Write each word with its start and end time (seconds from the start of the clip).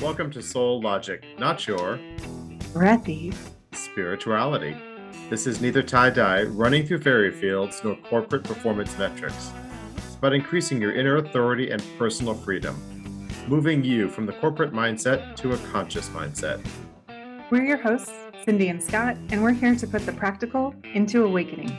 Welcome 0.00 0.30
to 0.30 0.42
Soul 0.42 0.80
Logic, 0.80 1.24
not 1.40 1.66
your 1.66 1.98
breathy 2.72 3.32
spirituality. 3.72 4.76
This 5.28 5.44
is 5.48 5.60
neither 5.60 5.82
tie 5.82 6.10
dye, 6.10 6.44
running 6.44 6.86
through 6.86 7.00
fairy 7.00 7.32
fields, 7.32 7.80
nor 7.82 7.96
corporate 7.96 8.44
performance 8.44 8.96
metrics. 8.96 9.50
It's 9.96 10.14
about 10.14 10.34
increasing 10.34 10.80
your 10.80 10.92
inner 10.92 11.16
authority 11.16 11.72
and 11.72 11.82
personal 11.98 12.34
freedom, 12.34 12.80
moving 13.48 13.82
you 13.82 14.08
from 14.08 14.24
the 14.24 14.34
corporate 14.34 14.72
mindset 14.72 15.34
to 15.36 15.54
a 15.54 15.58
conscious 15.72 16.08
mindset. 16.10 16.64
We're 17.50 17.64
your 17.64 17.78
hosts, 17.78 18.12
Cindy 18.44 18.68
and 18.68 18.80
Scott, 18.80 19.16
and 19.30 19.42
we're 19.42 19.50
here 19.50 19.74
to 19.74 19.86
put 19.88 20.06
the 20.06 20.12
practical 20.12 20.76
into 20.94 21.24
awakening. 21.24 21.76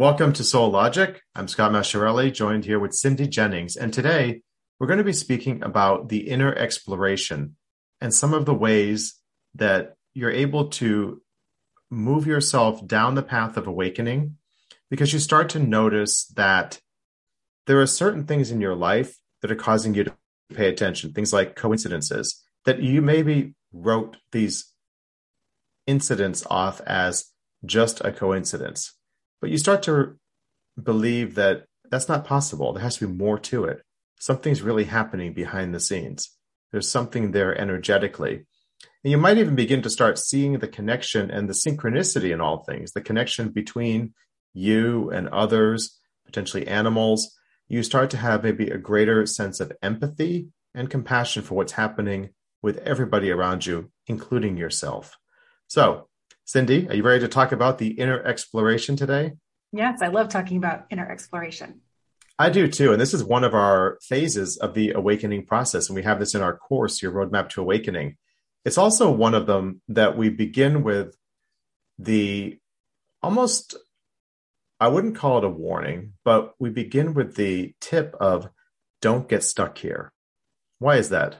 Welcome 0.00 0.32
to 0.32 0.44
Soul 0.44 0.70
Logic. 0.70 1.20
I'm 1.34 1.46
Scott 1.46 1.72
Masciarelli, 1.72 2.32
joined 2.32 2.64
here 2.64 2.78
with 2.78 2.94
Cindy 2.94 3.28
Jennings. 3.28 3.76
And 3.76 3.92
today 3.92 4.40
we're 4.78 4.86
going 4.86 4.96
to 4.96 5.04
be 5.04 5.12
speaking 5.12 5.62
about 5.62 6.08
the 6.08 6.30
inner 6.30 6.54
exploration 6.54 7.56
and 8.00 8.14
some 8.14 8.32
of 8.32 8.46
the 8.46 8.54
ways 8.54 9.20
that 9.56 9.96
you're 10.14 10.30
able 10.30 10.68
to 10.68 11.20
move 11.90 12.26
yourself 12.26 12.86
down 12.86 13.14
the 13.14 13.22
path 13.22 13.58
of 13.58 13.66
awakening 13.66 14.38
because 14.88 15.12
you 15.12 15.18
start 15.18 15.50
to 15.50 15.58
notice 15.58 16.24
that 16.28 16.80
there 17.66 17.78
are 17.78 17.86
certain 17.86 18.24
things 18.24 18.50
in 18.50 18.62
your 18.62 18.74
life 18.74 19.18
that 19.42 19.52
are 19.52 19.54
causing 19.54 19.92
you 19.92 20.04
to 20.04 20.14
pay 20.54 20.70
attention, 20.70 21.12
things 21.12 21.34
like 21.34 21.56
coincidences, 21.56 22.42
that 22.64 22.80
you 22.80 23.02
maybe 23.02 23.54
wrote 23.70 24.16
these 24.32 24.72
incidents 25.86 26.42
off 26.48 26.80
as 26.86 27.26
just 27.66 28.00
a 28.00 28.10
coincidence 28.10 28.94
but 29.40 29.50
you 29.50 29.58
start 29.58 29.82
to 29.84 30.16
believe 30.82 31.34
that 31.34 31.64
that's 31.90 32.08
not 32.08 32.24
possible. 32.24 32.72
There 32.72 32.82
has 32.82 32.98
to 32.98 33.06
be 33.06 33.12
more 33.12 33.38
to 33.38 33.64
it. 33.64 33.82
Something's 34.18 34.62
really 34.62 34.84
happening 34.84 35.32
behind 35.32 35.74
the 35.74 35.80
scenes. 35.80 36.30
There's 36.72 36.90
something 36.90 37.32
there 37.32 37.58
energetically. 37.58 38.46
And 39.02 39.10
you 39.10 39.18
might 39.18 39.38
even 39.38 39.54
begin 39.54 39.82
to 39.82 39.90
start 39.90 40.18
seeing 40.18 40.58
the 40.58 40.68
connection 40.68 41.30
and 41.30 41.48
the 41.48 41.54
synchronicity 41.54 42.32
in 42.32 42.40
all 42.40 42.64
things, 42.64 42.92
the 42.92 43.00
connection 43.00 43.48
between 43.48 44.14
you 44.52 45.10
and 45.10 45.28
others, 45.28 45.98
potentially 46.26 46.66
animals. 46.66 47.34
You 47.68 47.82
start 47.82 48.10
to 48.10 48.16
have 48.18 48.44
maybe 48.44 48.68
a 48.68 48.78
greater 48.78 49.24
sense 49.26 49.58
of 49.58 49.72
empathy 49.82 50.48
and 50.74 50.90
compassion 50.90 51.42
for 51.42 51.54
what's 51.54 51.72
happening 51.72 52.30
with 52.62 52.78
everybody 52.78 53.30
around 53.30 53.64
you, 53.64 53.90
including 54.06 54.56
yourself. 54.56 55.16
So, 55.66 56.08
Cindy, 56.50 56.88
are 56.88 56.96
you 56.96 57.04
ready 57.04 57.20
to 57.20 57.28
talk 57.28 57.52
about 57.52 57.78
the 57.78 57.90
inner 57.92 58.20
exploration 58.20 58.96
today? 58.96 59.34
Yes, 59.70 60.02
I 60.02 60.08
love 60.08 60.30
talking 60.30 60.56
about 60.56 60.84
inner 60.90 61.08
exploration. 61.08 61.82
I 62.40 62.50
do 62.50 62.66
too. 62.66 62.90
And 62.90 63.00
this 63.00 63.14
is 63.14 63.22
one 63.22 63.44
of 63.44 63.54
our 63.54 63.98
phases 64.02 64.56
of 64.56 64.74
the 64.74 64.90
awakening 64.90 65.46
process. 65.46 65.88
And 65.88 65.94
we 65.94 66.02
have 66.02 66.18
this 66.18 66.34
in 66.34 66.42
our 66.42 66.56
course, 66.56 67.00
Your 67.00 67.12
Roadmap 67.12 67.50
to 67.50 67.60
Awakening. 67.60 68.16
It's 68.64 68.78
also 68.78 69.12
one 69.12 69.34
of 69.34 69.46
them 69.46 69.80
that 69.90 70.16
we 70.16 70.28
begin 70.28 70.82
with 70.82 71.16
the 72.00 72.58
almost, 73.22 73.76
I 74.80 74.88
wouldn't 74.88 75.14
call 75.14 75.38
it 75.38 75.44
a 75.44 75.48
warning, 75.48 76.14
but 76.24 76.54
we 76.58 76.70
begin 76.70 77.14
with 77.14 77.36
the 77.36 77.76
tip 77.80 78.16
of 78.18 78.48
don't 79.00 79.28
get 79.28 79.44
stuck 79.44 79.78
here. 79.78 80.12
Why 80.80 80.96
is 80.96 81.10
that? 81.10 81.36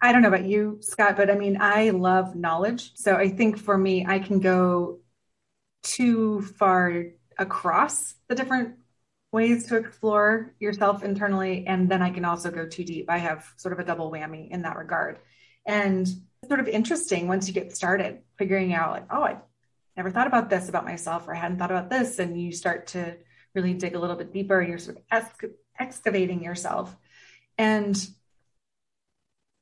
I 0.00 0.12
don't 0.12 0.22
know 0.22 0.28
about 0.28 0.44
you, 0.44 0.78
Scott, 0.80 1.16
but 1.16 1.30
I 1.30 1.34
mean, 1.34 1.58
I 1.60 1.90
love 1.90 2.36
knowledge. 2.36 2.92
So 2.94 3.16
I 3.16 3.28
think 3.28 3.58
for 3.58 3.76
me, 3.76 4.06
I 4.06 4.18
can 4.18 4.40
go 4.40 5.00
too 5.82 6.42
far 6.42 7.04
across 7.38 8.14
the 8.28 8.34
different 8.34 8.76
ways 9.32 9.66
to 9.66 9.76
explore 9.76 10.54
yourself 10.58 11.02
internally. 11.02 11.66
And 11.66 11.88
then 11.88 12.02
I 12.02 12.10
can 12.10 12.24
also 12.24 12.50
go 12.50 12.66
too 12.66 12.84
deep. 12.84 13.10
I 13.10 13.18
have 13.18 13.52
sort 13.56 13.72
of 13.72 13.78
a 13.78 13.84
double 13.84 14.10
whammy 14.10 14.50
in 14.50 14.62
that 14.62 14.76
regard. 14.76 15.18
And 15.66 16.02
it's 16.02 16.48
sort 16.48 16.60
of 16.60 16.68
interesting 16.68 17.28
once 17.28 17.46
you 17.46 17.54
get 17.54 17.76
started 17.76 18.20
figuring 18.38 18.72
out, 18.72 18.92
like, 18.92 19.06
oh, 19.10 19.22
I 19.22 19.38
never 19.96 20.10
thought 20.10 20.26
about 20.26 20.48
this 20.48 20.68
about 20.68 20.84
myself, 20.84 21.28
or 21.28 21.34
I 21.34 21.38
hadn't 21.38 21.58
thought 21.58 21.70
about 21.70 21.90
this. 21.90 22.18
And 22.18 22.40
you 22.40 22.52
start 22.52 22.88
to 22.88 23.16
really 23.54 23.74
dig 23.74 23.94
a 23.94 23.98
little 23.98 24.16
bit 24.16 24.32
deeper 24.32 24.62
you're 24.62 24.78
sort 24.78 24.98
of 25.10 25.24
excavating 25.78 26.42
yourself. 26.42 26.96
And 27.56 28.08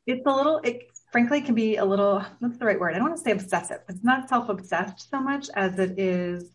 it's 0.06 0.25
a 0.27 0.31
little 0.31 0.61
it 0.65 0.91
frankly 1.11 1.41
can 1.41 1.55
be 1.55 1.77
a 1.77 1.84
little 1.84 2.25
what's 2.39 2.59
the 2.59 2.65
right 2.65 2.78
word? 2.78 2.94
I 2.94 2.99
don't 2.99 3.09
want 3.09 3.17
to 3.17 3.22
say 3.22 3.33
obsessive 3.33 3.81
it's 3.89 4.05
not 4.05 4.28
self-obsessed 4.28 5.11
so 5.11 5.21
much 5.21 5.49
as 5.55 5.78
it 5.78 5.99
is 5.99 6.50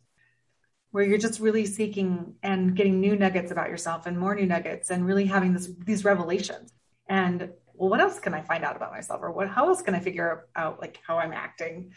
where 0.91 1.03
you're 1.03 1.17
just 1.17 1.39
really 1.39 1.65
seeking 1.65 2.35
and 2.43 2.75
getting 2.75 2.99
new 2.99 3.15
nuggets 3.15 3.51
about 3.51 3.69
yourself 3.69 4.05
and 4.05 4.17
more 4.17 4.35
new 4.35 4.45
nuggets 4.45 4.89
and 4.89 5.05
really 5.05 5.25
having 5.25 5.53
this 5.53 5.69
these 5.85 6.03
revelations. 6.05 6.73
And 7.07 7.51
well 7.73 7.89
what 7.89 7.99
else 7.99 8.19
can 8.19 8.33
i 8.33 8.41
find 8.41 8.63
out 8.63 8.75
about 8.75 8.91
myself? 8.91 9.21
Or 9.21 9.31
what 9.31 9.49
how 9.49 9.67
else 9.67 9.81
can 9.81 9.95
i 9.95 9.99
figure 9.99 10.47
out 10.55 10.79
like 10.79 10.99
how 11.05 11.17
i'm 11.17 11.33
acting 11.33 11.91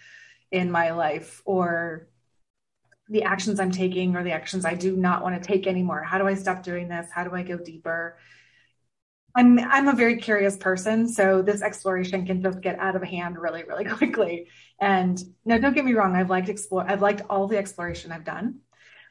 in 0.50 0.71
my 0.71 0.91
life? 0.91 1.42
Or 1.44 2.09
the 3.09 3.22
actions 3.22 3.60
i'm 3.60 3.71
taking 3.71 4.16
or 4.16 4.25
the 4.25 4.32
actions 4.32 4.65
i 4.65 4.75
do 4.75 4.97
not 4.97 5.22
want 5.22 5.41
to 5.41 5.47
take 5.47 5.66
anymore. 5.66 6.03
How 6.03 6.19
do 6.19 6.26
i 6.26 6.34
stop 6.34 6.62
doing 6.62 6.88
this? 6.88 7.10
How 7.12 7.22
do 7.22 7.34
i 7.34 7.42
go 7.42 7.59
deeper 7.59 8.16
I'm 9.34 9.59
I'm 9.59 9.89
a 9.89 9.95
very 9.95 10.17
curious 10.19 10.56
person, 10.56 11.09
so 11.09 11.43
this 11.43 11.62
exploration 11.62 12.25
can 12.25 12.41
just 12.43 12.61
get 12.61 12.78
out 12.78 12.95
of 12.95 13.03
hand 13.03 13.37
really, 13.37 13.65
really 13.65 13.84
quickly. 13.97 14.49
And 14.81 15.21
no, 15.45 15.59
don't 15.59 15.75
get 15.75 15.84
me 15.84 15.95
wrong, 15.95 16.15
I've 16.15 16.31
liked 16.31 16.49
explore 16.49 16.89
I've 16.89 17.03
liked 17.03 17.22
all 17.28 17.49
the 17.49 17.59
exploration 17.59 18.12
I've 18.12 18.25
done, 18.25 18.61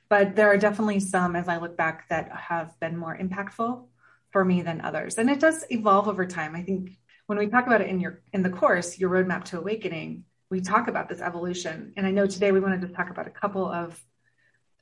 but 0.10 0.36
there 0.36 0.48
are 0.48 0.58
definitely 0.58 1.00
some 1.02 1.36
as 1.36 1.48
I 1.48 1.58
look 1.58 1.76
back 1.76 2.08
that 2.10 2.32
have 2.32 2.80
been 2.80 2.98
more 2.98 3.18
impactful 3.18 3.86
for 4.32 4.46
me 4.46 4.62
than 4.62 4.82
others. 4.82 5.18
And 5.18 5.30
it 5.30 5.40
does 5.40 5.66
evolve 5.70 6.08
over 6.08 6.26
time. 6.26 6.56
I 6.56 6.64
think 6.64 6.98
when 7.28 7.38
we 7.38 7.48
talk 7.48 7.68
about 7.68 7.82
it 7.82 7.90
in 7.90 8.00
your 8.00 8.22
in 8.32 8.44
the 8.44 8.50
course, 8.50 8.98
your 9.00 9.10
roadmap 9.10 9.44
to 9.46 9.60
awakening, 9.60 10.24
we 10.50 10.62
talk 10.62 10.88
about 10.88 11.10
this 11.10 11.22
evolution. 11.22 11.94
And 11.98 12.06
I 12.06 12.12
know 12.12 12.28
today 12.28 12.52
we 12.52 12.60
wanted 12.60 12.82
to 12.82 12.88
talk 12.88 13.10
about 13.10 13.28
a 13.28 13.32
couple 13.32 13.66
of 13.66 14.02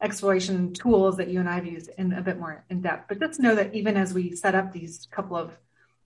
exploration 0.01 0.73
tools 0.73 1.17
that 1.17 1.27
you 1.27 1.39
and 1.39 1.47
I've 1.47 1.65
used 1.65 1.89
in 1.97 2.13
a 2.13 2.21
bit 2.21 2.39
more 2.39 2.63
in 2.69 2.81
depth. 2.81 3.07
But 3.07 3.19
just 3.19 3.39
know 3.39 3.55
that 3.55 3.73
even 3.73 3.95
as 3.97 4.13
we 4.13 4.35
set 4.35 4.55
up 4.55 4.71
these 4.71 5.07
couple 5.11 5.37
of 5.37 5.51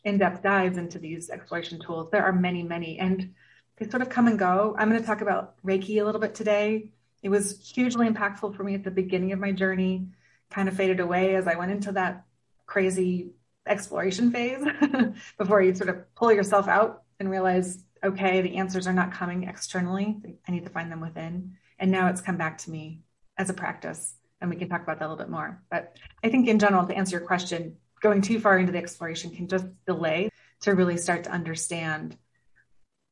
in-depth 0.04 0.44
dives 0.44 0.78
into 0.78 1.00
these 1.00 1.30
exploration 1.30 1.80
tools, 1.80 2.10
there 2.12 2.24
are 2.24 2.34
many, 2.34 2.62
many, 2.62 3.00
and 3.00 3.34
they 3.78 3.88
sort 3.90 4.02
of 4.02 4.10
come 4.10 4.28
and 4.28 4.38
go. 4.38 4.76
I'm 4.78 4.90
going 4.90 5.02
to 5.02 5.08
talk 5.08 5.22
about 5.22 5.56
Reiki 5.64 6.02
a 6.02 6.06
little 6.06 6.22
bit 6.22 6.36
today. 6.36 6.92
It 7.24 7.30
was 7.30 7.72
hugely 7.74 8.08
impactful 8.08 8.56
for 8.56 8.64
me 8.64 8.76
at 8.76 8.84
the 8.84 8.92
beginning 8.92 9.32
of 9.32 9.40
my 9.40 9.52
journey, 9.52 10.08
kind 10.50 10.70
of 10.70 10.76
faded 10.76 11.00
away 11.00 11.36
as 11.36 11.48
I 11.48 11.56
went 11.56 11.72
into 11.72 11.94
that 11.94 12.26
crazy 12.66 13.32
exploration 13.66 14.32
phase 14.32 14.64
before 15.38 15.62
you 15.62 15.74
sort 15.74 15.90
of 15.90 16.14
pull 16.16 16.32
yourself 16.32 16.68
out 16.68 17.04
and 17.20 17.30
realize, 17.30 17.84
okay, 18.04 18.42
the 18.42 18.58
answers 18.58 18.88
are 18.88 18.94
not 18.94 19.12
coming 19.12 19.44
externally. 19.44 20.18
I 20.48 20.52
need 20.52 20.66
to 20.66 20.70
find 20.70 20.92
them 20.92 21.02
within. 21.02 21.56
And 21.80 21.92
now 21.92 22.10
it's 22.10 22.22
come 22.22 22.38
back 22.38 22.60
to 22.60 22.72
me 22.72 23.02
as 23.38 23.50
a 23.50 23.54
practice. 23.54 24.16
And 24.42 24.50
we 24.50 24.58
can 24.58 24.70
talk 24.70 24.84
about 24.84 25.00
that 25.00 25.06
a 25.06 25.10
little 25.10 25.24
bit 25.24 25.32
more. 25.32 25.64
But 25.70 25.98
I 26.24 26.30
think 26.30 26.48
in 26.48 26.60
general, 26.60 26.86
to 26.86 26.96
answer 26.96 27.18
your 27.18 27.26
question, 27.26 27.78
going 28.02 28.22
too 28.22 28.40
far 28.40 28.60
into 28.60 28.72
the 28.72 28.78
exploration 28.78 29.32
can 29.32 29.48
just 29.48 29.66
delay 29.88 30.30
to 30.62 30.76
really 30.76 30.98
start 30.98 31.24
to 31.24 31.32
understand 31.32 32.18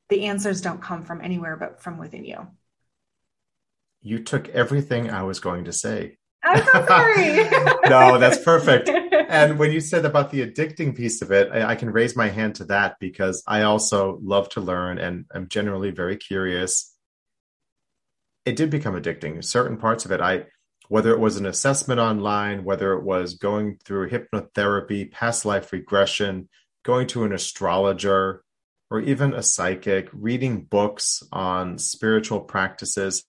the 0.09 0.25
answers 0.25 0.61
don't 0.61 0.81
come 0.81 1.03
from 1.03 1.21
anywhere 1.21 1.55
but 1.55 1.81
from 1.81 1.97
within 1.97 2.25
you. 2.25 2.47
You 4.01 4.19
took 4.19 4.49
everything 4.49 5.09
I 5.09 5.23
was 5.23 5.39
going 5.39 5.65
to 5.65 5.73
say. 5.73 6.17
I'm 6.43 6.63
so 6.65 6.85
sorry. 6.85 7.49
no, 7.89 8.19
that's 8.19 8.37
perfect. 8.43 8.89
And 8.89 9.57
when 9.57 9.71
you 9.71 9.79
said 9.79 10.05
about 10.05 10.29
the 10.29 10.45
addicting 10.45 10.95
piece 10.95 11.21
of 11.21 11.31
it, 11.31 11.49
I, 11.51 11.71
I, 11.71 11.75
can 11.75 11.89
raise 11.89 12.15
my 12.15 12.27
hand 12.27 12.55
to 12.55 12.65
that 12.65 12.99
because 12.99 13.41
I 13.47 13.61
also 13.61 14.19
love 14.21 14.49
to 14.49 14.61
learn 14.61 14.99
and 14.99 15.25
I'm 15.33 15.47
generally 15.47 15.91
very 15.91 16.17
curious 16.17 16.92
it 18.45 18.55
did 18.55 18.69
become 18.69 18.95
addicting. 18.95 19.43
Certain 19.43 19.77
parts 19.77 20.05
of 20.05 20.11
it, 20.11 20.21
I 20.21 20.45
whether 20.89 21.11
it 21.11 21.19
was 21.19 21.37
an 21.37 21.45
assessment 21.45 21.99
online, 21.99 22.63
whether 22.63 22.93
it 22.93 23.03
was 23.03 23.35
going 23.35 23.77
through 23.85 24.09
hypnotherapy, 24.09 25.09
past 25.11 25.45
life 25.45 25.71
regression, 25.71 26.49
going 26.83 27.07
to 27.07 27.23
an 27.23 27.33
astrologer, 27.33 28.43
or 28.91 28.99
even 28.99 29.33
a 29.33 29.41
psychic, 29.41 30.09
reading 30.11 30.61
books 30.65 31.23
on 31.31 31.77
spiritual 31.77 32.41
practices, 32.41 33.23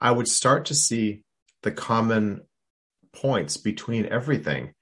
I 0.00 0.10
would 0.10 0.28
start 0.28 0.66
to 0.66 0.74
see 0.74 1.22
the 1.62 1.70
common 1.70 2.42
points 3.12 3.56
between 3.56 4.06
everything. 4.06 4.74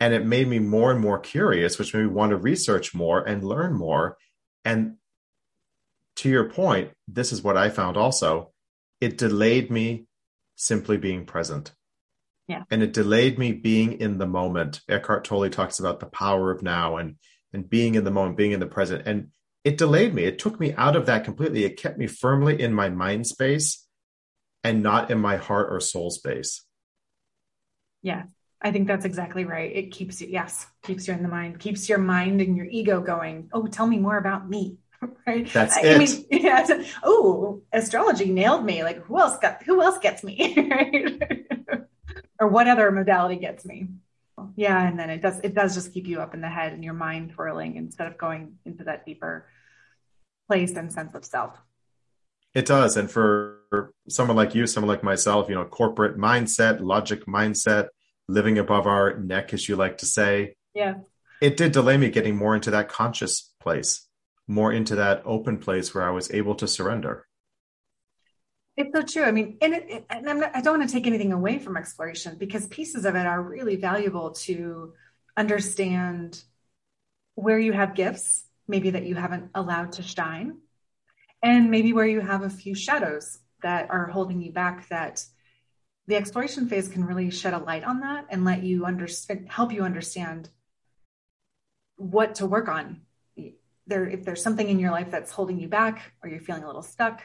And 0.00 0.12
it 0.12 0.26
made 0.26 0.48
me 0.48 0.58
more 0.58 0.90
and 0.90 1.00
more 1.00 1.20
curious, 1.20 1.78
which 1.78 1.94
made 1.94 2.02
me 2.02 2.08
want 2.08 2.30
to 2.30 2.36
research 2.36 2.94
more 2.94 3.22
and 3.22 3.44
learn 3.44 3.74
more. 3.74 4.18
And 4.64 4.96
to 6.16 6.28
your 6.28 6.50
point, 6.50 6.90
this 7.06 7.32
is 7.32 7.42
what 7.42 7.56
I 7.56 7.70
found 7.70 7.96
also 7.96 8.52
it 9.00 9.18
delayed 9.18 9.70
me 9.70 10.06
simply 10.56 10.96
being 10.96 11.26
present. 11.26 11.72
Yeah. 12.48 12.64
And 12.70 12.82
it 12.82 12.92
delayed 12.92 13.38
me 13.38 13.52
being 13.52 14.00
in 14.00 14.18
the 14.18 14.26
moment. 14.26 14.80
Eckhart 14.88 15.24
Tolle 15.24 15.48
talks 15.50 15.78
about 15.78 16.00
the 16.00 16.06
power 16.06 16.50
of 16.50 16.62
now 16.62 16.96
and 16.96 17.16
and 17.52 17.70
being 17.70 17.94
in 17.94 18.04
the 18.04 18.10
moment, 18.10 18.36
being 18.36 18.52
in 18.52 18.60
the 18.60 18.66
present. 18.66 19.06
And 19.06 19.28
it 19.62 19.78
delayed 19.78 20.12
me. 20.12 20.24
It 20.24 20.38
took 20.38 20.58
me 20.58 20.74
out 20.74 20.96
of 20.96 21.06
that 21.06 21.24
completely. 21.24 21.64
It 21.64 21.78
kept 21.78 21.96
me 21.96 22.06
firmly 22.06 22.60
in 22.60 22.74
my 22.74 22.90
mind 22.90 23.26
space 23.26 23.86
and 24.64 24.82
not 24.82 25.10
in 25.10 25.18
my 25.18 25.36
heart 25.36 25.72
or 25.72 25.80
soul 25.80 26.10
space. 26.10 26.64
Yeah. 28.02 28.24
I 28.60 28.72
think 28.72 28.88
that's 28.88 29.04
exactly 29.04 29.44
right. 29.44 29.70
It 29.74 29.92
keeps 29.92 30.20
you, 30.20 30.28
yes, 30.30 30.66
keeps 30.82 31.06
you 31.06 31.14
in 31.14 31.22
the 31.22 31.28
mind, 31.28 31.60
keeps 31.60 31.88
your 31.88 31.98
mind 31.98 32.40
and 32.40 32.56
your 32.56 32.66
ego 32.66 33.00
going. 33.00 33.50
Oh, 33.52 33.66
tell 33.66 33.86
me 33.86 33.98
more 33.98 34.16
about 34.16 34.48
me. 34.48 34.78
right? 35.26 35.50
That's 35.52 35.76
I, 35.76 35.80
it. 35.82 35.94
I 35.94 35.98
mean, 35.98 36.26
yeah. 36.44 36.84
Oh, 37.02 37.62
astrology 37.72 38.26
nailed 38.26 38.64
me. 38.64 38.82
Like 38.82 39.04
who 39.04 39.18
else 39.18 39.38
got? 39.38 39.62
Who 39.64 39.82
else 39.82 39.98
gets 39.98 40.24
me? 40.24 40.54
right? 40.56 41.22
or 42.40 42.48
what 42.48 42.68
other 42.68 42.90
modality 42.90 43.36
gets 43.36 43.64
me? 43.64 43.88
Yeah, 44.56 44.86
and 44.86 44.98
then 44.98 45.10
it 45.10 45.22
does. 45.22 45.40
It 45.40 45.54
does 45.54 45.74
just 45.74 45.92
keep 45.92 46.06
you 46.06 46.20
up 46.20 46.34
in 46.34 46.40
the 46.40 46.48
head 46.48 46.72
and 46.72 46.84
your 46.84 46.94
mind 46.94 47.32
twirling 47.32 47.76
instead 47.76 48.08
of 48.08 48.18
going 48.18 48.58
into 48.64 48.84
that 48.84 49.06
deeper 49.06 49.46
place 50.48 50.72
and 50.76 50.92
sense 50.92 51.14
of 51.14 51.24
self. 51.24 51.56
It 52.54 52.66
does. 52.66 52.96
And 52.96 53.10
for 53.10 53.92
someone 54.08 54.36
like 54.36 54.54
you, 54.54 54.66
someone 54.66 54.88
like 54.88 55.02
myself, 55.02 55.48
you 55.48 55.56
know, 55.56 55.64
corporate 55.64 56.16
mindset, 56.16 56.80
logic 56.80 57.26
mindset, 57.26 57.88
living 58.28 58.58
above 58.58 58.86
our 58.86 59.18
neck, 59.18 59.52
as 59.52 59.68
you 59.68 59.76
like 59.76 59.98
to 59.98 60.06
say. 60.06 60.54
Yeah. 60.72 60.94
It 61.40 61.56
did 61.56 61.72
delay 61.72 61.96
me 61.96 62.10
getting 62.10 62.36
more 62.36 62.54
into 62.54 62.70
that 62.70 62.88
conscious 62.88 63.52
place, 63.60 64.06
more 64.46 64.72
into 64.72 64.96
that 64.96 65.22
open 65.24 65.58
place 65.58 65.94
where 65.94 66.04
I 66.04 66.10
was 66.10 66.30
able 66.30 66.54
to 66.56 66.68
surrender. 66.68 67.26
It's 68.76 68.90
so 68.94 69.02
true. 69.02 69.22
I 69.22 69.30
mean, 69.30 69.56
and, 69.60 69.74
it, 69.74 70.04
and 70.10 70.24
not, 70.24 70.56
i 70.56 70.60
don't 70.60 70.78
want 70.78 70.88
to 70.88 70.94
take 70.94 71.06
anything 71.06 71.32
away 71.32 71.58
from 71.58 71.76
exploration 71.76 72.36
because 72.38 72.66
pieces 72.66 73.04
of 73.04 73.14
it 73.14 73.26
are 73.26 73.40
really 73.40 73.76
valuable 73.76 74.32
to 74.32 74.92
understand 75.36 76.42
where 77.36 77.58
you 77.58 77.72
have 77.72 77.94
gifts, 77.94 78.44
maybe 78.66 78.90
that 78.90 79.04
you 79.04 79.14
haven't 79.14 79.50
allowed 79.54 79.92
to 79.92 80.02
shine, 80.02 80.58
and 81.42 81.70
maybe 81.70 81.92
where 81.92 82.06
you 82.06 82.20
have 82.20 82.42
a 82.42 82.50
few 82.50 82.74
shadows 82.74 83.38
that 83.62 83.90
are 83.90 84.06
holding 84.06 84.40
you 84.40 84.52
back 84.52 84.88
that 84.88 85.24
the 86.06 86.16
exploration 86.16 86.68
phase 86.68 86.88
can 86.88 87.04
really 87.04 87.30
shed 87.30 87.54
a 87.54 87.58
light 87.58 87.84
on 87.84 88.00
that 88.00 88.26
and 88.28 88.44
let 88.44 88.62
you 88.62 88.84
understand 88.84 89.48
help 89.48 89.72
you 89.72 89.82
understand 89.82 90.50
what 91.96 92.34
to 92.36 92.46
work 92.46 92.68
on 92.68 93.00
there 93.86 94.08
if 94.08 94.24
there's 94.24 94.42
something 94.42 94.68
in 94.68 94.78
your 94.78 94.90
life 94.90 95.10
that's 95.10 95.30
holding 95.30 95.58
you 95.58 95.68
back 95.68 96.12
or 96.22 96.28
you're 96.28 96.40
feeling 96.40 96.62
a 96.62 96.66
little 96.66 96.82
stuck 96.82 97.22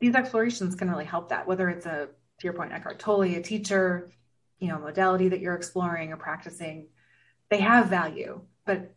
these 0.00 0.14
explorations 0.14 0.74
can 0.74 0.90
really 0.90 1.04
help 1.04 1.28
that 1.28 1.46
whether 1.46 1.68
it's 1.68 1.86
a 1.86 2.08
to 2.38 2.44
your 2.44 2.52
point 2.52 2.72
eckhart 2.72 2.98
tolle 2.98 3.22
a 3.22 3.42
teacher 3.42 4.10
you 4.58 4.68
know 4.68 4.78
modality 4.78 5.28
that 5.28 5.40
you're 5.40 5.54
exploring 5.54 6.12
or 6.12 6.16
practicing 6.16 6.86
they 7.48 7.60
have 7.60 7.88
value. 7.88 8.40
But 8.64 8.94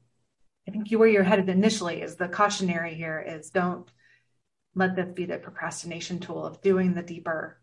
i 0.68 0.72
think 0.72 0.92
you 0.92 1.00
where 1.00 1.08
you're 1.08 1.24
headed 1.24 1.50
initially 1.50 2.02
is 2.02 2.16
the 2.16 2.28
cautionary 2.28 2.94
here 2.94 3.20
is 3.20 3.50
don't 3.50 3.90
let 4.76 4.96
this 4.96 5.12
be 5.14 5.26
the 5.26 5.38
procrastination 5.38 6.20
tool 6.20 6.46
of 6.46 6.62
doing 6.62 6.94
the 6.94 7.02
deeper 7.02 7.60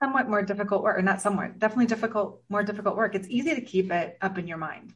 somewhat 0.00 0.28
more 0.28 0.42
difficult 0.42 0.82
work 0.82 0.98
or 0.98 1.02
not 1.02 1.20
somewhat 1.20 1.58
definitely 1.58 1.86
difficult 1.86 2.42
more 2.48 2.62
difficult 2.62 2.96
work. 2.96 3.14
It's 3.14 3.28
easy 3.28 3.54
to 3.54 3.60
keep 3.60 3.90
it 3.90 4.16
up 4.20 4.38
in 4.38 4.46
your 4.46 4.58
mind 4.58 4.94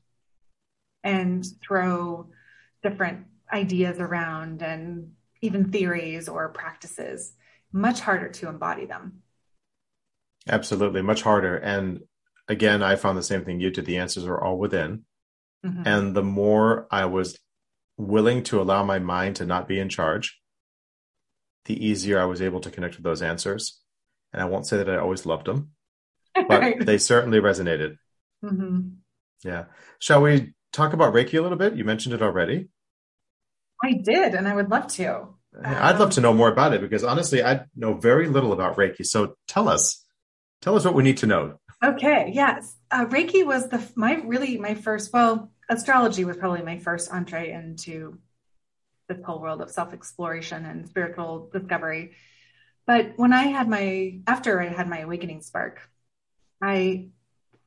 and 1.02 1.44
throw 1.60 2.28
different 2.82 3.26
ideas 3.52 3.98
around 3.98 4.62
and 4.62 5.12
even 5.40 5.70
theories 5.70 6.28
or 6.28 6.48
practices 6.50 7.32
much 7.72 8.00
harder 8.00 8.28
to 8.28 8.48
embody 8.48 8.86
them 8.86 9.22
absolutely 10.48 11.02
much 11.02 11.22
harder 11.22 11.56
and 11.56 12.00
again 12.48 12.82
i 12.82 12.96
found 12.96 13.16
the 13.16 13.22
same 13.22 13.44
thing 13.44 13.60
you 13.60 13.70
did 13.70 13.86
the 13.86 13.98
answers 13.98 14.24
are 14.24 14.40
all 14.40 14.58
within 14.58 15.04
mm-hmm. 15.64 15.82
and 15.86 16.14
the 16.14 16.22
more 16.22 16.86
i 16.90 17.04
was 17.04 17.38
willing 17.96 18.42
to 18.42 18.60
allow 18.60 18.84
my 18.84 18.98
mind 18.98 19.36
to 19.36 19.46
not 19.46 19.68
be 19.68 19.78
in 19.78 19.88
charge 19.88 20.42
the 21.66 21.86
easier 21.86 22.20
I 22.20 22.24
was 22.24 22.42
able 22.42 22.60
to 22.60 22.70
connect 22.70 22.96
with 22.96 23.04
those 23.04 23.22
answers. 23.22 23.80
And 24.32 24.42
I 24.42 24.46
won't 24.46 24.66
say 24.66 24.78
that 24.78 24.90
I 24.90 24.96
always 24.96 25.26
loved 25.26 25.46
them, 25.46 25.70
but 26.34 26.80
they 26.86 26.98
certainly 26.98 27.38
resonated. 27.38 27.96
Mm-hmm. 28.44 28.88
Yeah. 29.44 29.66
Shall 29.98 30.22
we 30.22 30.54
talk 30.72 30.92
about 30.92 31.14
Reiki 31.14 31.38
a 31.38 31.42
little 31.42 31.58
bit? 31.58 31.76
You 31.76 31.84
mentioned 31.84 32.14
it 32.14 32.22
already. 32.22 32.68
I 33.82 33.94
did, 33.94 34.34
and 34.34 34.46
I 34.46 34.54
would 34.54 34.70
love 34.70 34.86
to. 34.94 35.28
I'd 35.62 35.98
love 35.98 36.10
to 36.10 36.20
know 36.20 36.32
more 36.32 36.48
about 36.48 36.72
it 36.72 36.80
because 36.80 37.04
honestly, 37.04 37.42
I 37.42 37.66
know 37.76 37.94
very 37.94 38.28
little 38.28 38.52
about 38.52 38.76
Reiki. 38.76 39.04
So 39.04 39.36
tell 39.46 39.68
us, 39.68 40.04
tell 40.62 40.76
us 40.76 40.84
what 40.84 40.94
we 40.94 41.02
need 41.02 41.18
to 41.18 41.26
know. 41.26 41.58
Okay. 41.84 42.30
Yes. 42.32 42.74
Uh, 42.90 43.06
Reiki 43.06 43.44
was 43.44 43.68
the 43.68 43.86
my 43.96 44.14
really 44.14 44.56
my 44.56 44.74
first. 44.74 45.12
Well, 45.12 45.50
astrology 45.68 46.24
was 46.24 46.36
probably 46.36 46.62
my 46.62 46.78
first 46.78 47.10
entree 47.12 47.52
into 47.52 48.18
this 49.08 49.24
whole 49.24 49.40
world 49.40 49.60
of 49.60 49.70
self 49.70 49.92
exploration 49.92 50.64
and 50.64 50.88
spiritual 50.88 51.50
discovery. 51.52 52.12
But 52.86 53.12
when 53.16 53.32
I 53.32 53.44
had 53.44 53.68
my, 53.68 54.20
after 54.26 54.60
I 54.60 54.68
had 54.68 54.88
my 54.88 55.00
awakening 55.00 55.42
spark, 55.42 55.80
I 56.60 57.08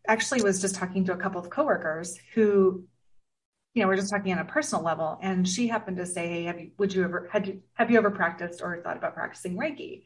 actually 0.07 0.43
was 0.43 0.61
just 0.61 0.75
talking 0.75 1.05
to 1.05 1.13
a 1.13 1.17
couple 1.17 1.39
of 1.39 1.49
coworkers 1.49 2.17
who, 2.33 2.85
you 3.75 3.81
know, 3.81 3.89
we're 3.89 3.97
just 3.97 4.09
talking 4.09 4.31
on 4.31 4.39
a 4.39 4.45
personal 4.45 4.83
level. 4.83 5.19
And 5.21 5.47
she 5.47 5.67
happened 5.67 5.97
to 5.97 6.05
say, 6.05 6.27
Hey, 6.27 6.43
have 6.45 6.59
you, 6.59 6.71
would 6.79 6.93
you 6.93 7.03
ever, 7.03 7.29
had 7.31 7.45
you, 7.45 7.61
have 7.73 7.91
you 7.91 7.97
ever 7.97 8.09
practiced 8.09 8.61
or 8.61 8.81
thought 8.81 8.97
about 8.97 9.13
practicing 9.13 9.57
Reiki? 9.57 10.03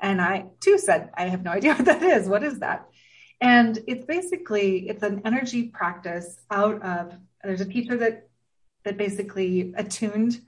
And 0.00 0.20
I 0.20 0.46
too 0.60 0.76
said, 0.76 1.10
I 1.14 1.28
have 1.28 1.42
no 1.42 1.50
idea 1.52 1.74
what 1.74 1.86
that 1.86 2.02
is. 2.02 2.28
What 2.28 2.42
is 2.42 2.58
that? 2.58 2.88
And 3.40 3.78
it's 3.86 4.04
basically, 4.04 4.88
it's 4.88 5.02
an 5.02 5.22
energy 5.24 5.68
practice 5.68 6.40
out 6.50 6.82
of, 6.82 7.14
there's 7.42 7.60
a 7.60 7.64
teacher 7.64 7.96
that, 7.96 8.28
that 8.84 8.96
basically 8.96 9.72
attuned 9.76 10.40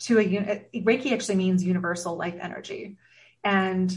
to 0.00 0.18
a 0.18 0.66
Reiki 0.74 1.12
actually 1.12 1.36
means 1.36 1.62
universal 1.62 2.16
life 2.16 2.36
energy. 2.40 2.96
And 3.44 3.92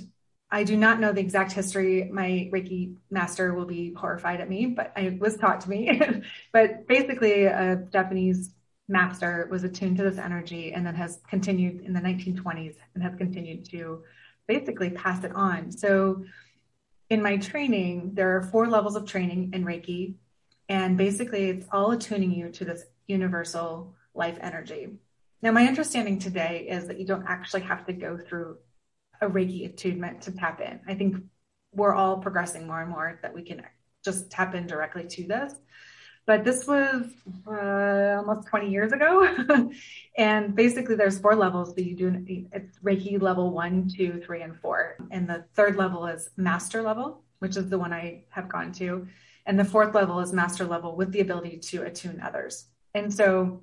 I 0.54 0.64
do 0.64 0.78
not 0.78 1.00
know 1.00 1.12
the 1.12 1.20
exact 1.20 1.52
history. 1.52 2.08
My 2.14 2.48
Reiki 2.54 2.94
master 3.10 3.56
will 3.56 3.66
be 3.66 3.92
horrified 3.94 4.40
at 4.40 4.48
me, 4.48 4.68
but 4.68 4.94
I 4.96 5.18
was 5.20 5.36
taught 5.36 5.62
to 5.62 5.70
me. 5.70 6.00
but 6.54 6.88
basically, 6.88 7.46
a 7.46 7.88
Japanese 7.92 8.54
master 8.88 9.48
was 9.50 9.64
attuned 9.64 9.98
to 9.98 10.04
this 10.04 10.20
energy 10.20 10.72
and 10.72 10.86
then 10.86 10.94
has 10.94 11.20
continued 11.28 11.82
in 11.84 11.94
the 11.94 12.00
1920s 12.00 12.76
and 12.94 13.02
has 13.02 13.16
continued 13.16 13.66
to 13.72 14.04
basically 14.48 14.92
pass 14.92 15.24
it 15.24 15.32
on. 15.34 15.72
So, 15.72 16.24
in 17.10 17.24
my 17.24 17.38
training, 17.38 18.12
there 18.14 18.38
are 18.38 18.44
four 18.44 18.68
levels 18.68 18.96
of 18.96 19.08
training 19.08 19.54
in 19.54 19.66
Reiki. 19.66 20.14
And 20.70 21.00
basically, 21.00 21.50
it's 21.50 21.66
all 21.72 21.90
attuning 21.94 22.32
you 22.32 22.52
to 22.52 22.64
this 22.64 22.84
universal 23.08 23.96
life 24.14 24.38
energy. 24.40 24.90
Now, 25.42 25.52
my 25.52 25.66
understanding 25.66 26.20
today 26.20 26.68
is 26.70 26.86
that 26.86 27.00
you 27.00 27.08
don't 27.08 27.26
actually 27.28 27.62
have 27.62 27.88
to 27.88 27.94
go 27.94 28.20
through 28.20 28.58
a 29.24 29.30
Reiki 29.30 29.66
attunement 29.66 30.22
to 30.24 30.32
tap 30.32 30.62
in. 30.62 30.80
I 30.88 30.94
think 30.94 31.18
we're 31.74 31.94
all 31.94 32.18
progressing 32.18 32.68
more 32.68 32.82
and 32.82 32.90
more 32.90 33.20
that 33.22 33.34
we 33.34 33.42
can 33.42 33.64
just 34.04 34.30
tap 34.30 34.54
in 34.54 34.68
directly 34.68 35.08
to 35.08 35.28
this. 35.28 35.54
But 36.26 36.46
this 36.46 36.66
was 36.66 37.06
uh, 37.48 38.22
almost 38.26 38.48
20 38.48 38.70
years 38.70 38.94
ago. 38.94 39.70
and 40.18 40.56
basically, 40.56 40.96
there's 40.96 41.20
four 41.20 41.36
levels 41.36 41.76
that 41.76 41.86
you 41.86 41.96
do. 41.96 42.24
It's 42.54 42.80
Reiki 42.80 43.22
level 43.22 43.52
one, 43.52 43.90
two, 43.90 44.22
three, 44.26 44.42
and 44.42 44.58
four. 44.58 44.96
And 45.12 45.28
the 45.28 45.44
third 45.54 45.76
level 45.76 46.06
is 46.06 46.30
master 46.38 46.82
level, 46.82 47.24
which 47.40 47.58
is 47.58 47.70
the 47.70 47.78
one 47.78 47.92
I 47.92 48.24
have 48.30 48.48
gone 48.48 48.72
to. 48.74 49.06
And 49.46 49.60
the 49.60 49.66
fourth 49.66 49.94
level 49.94 50.22
is 50.22 50.32
master 50.32 50.66
level 50.66 50.96
with 50.96 51.12
the 51.12 51.20
ability 51.20 51.58
to 51.58 51.84
attune 51.84 52.22
others. 52.22 52.68
And 52.94 53.14
so 53.14 53.62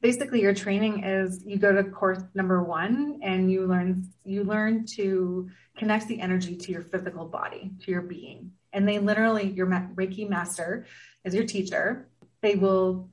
basically 0.00 0.40
your 0.40 0.54
training 0.54 1.04
is 1.04 1.42
you 1.44 1.58
go 1.58 1.72
to 1.72 1.84
course 1.84 2.22
number 2.34 2.62
one 2.62 3.20
and 3.22 3.50
you 3.50 3.66
learn 3.66 4.08
you 4.24 4.44
learn 4.44 4.86
to 4.86 5.50
connect 5.76 6.08
the 6.08 6.20
energy 6.20 6.56
to 6.56 6.72
your 6.72 6.82
physical 6.82 7.26
body 7.26 7.70
to 7.80 7.90
your 7.90 8.02
being. 8.02 8.52
And 8.72 8.88
they 8.88 8.98
literally 8.98 9.50
your 9.50 9.66
reiki 9.66 10.28
master 10.28 10.86
is 11.24 11.34
your 11.34 11.44
teacher. 11.44 12.08
They 12.40 12.54
will 12.54 13.10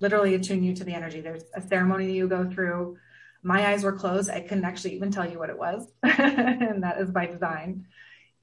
literally 0.00 0.34
attune 0.34 0.62
you 0.62 0.74
to 0.76 0.84
the 0.84 0.94
energy. 0.94 1.20
There's 1.20 1.44
a 1.54 1.60
ceremony 1.60 2.12
you 2.12 2.28
go 2.28 2.48
through. 2.48 2.98
My 3.42 3.68
eyes 3.68 3.84
were 3.84 3.92
closed. 3.92 4.30
I 4.30 4.40
couldn't 4.40 4.64
actually 4.64 4.94
even 4.94 5.10
tell 5.10 5.28
you 5.28 5.38
what 5.38 5.50
it 5.50 5.58
was. 5.58 5.92
And 6.02 6.82
that 6.82 6.98
is 6.98 7.10
by 7.10 7.26
design. 7.26 7.86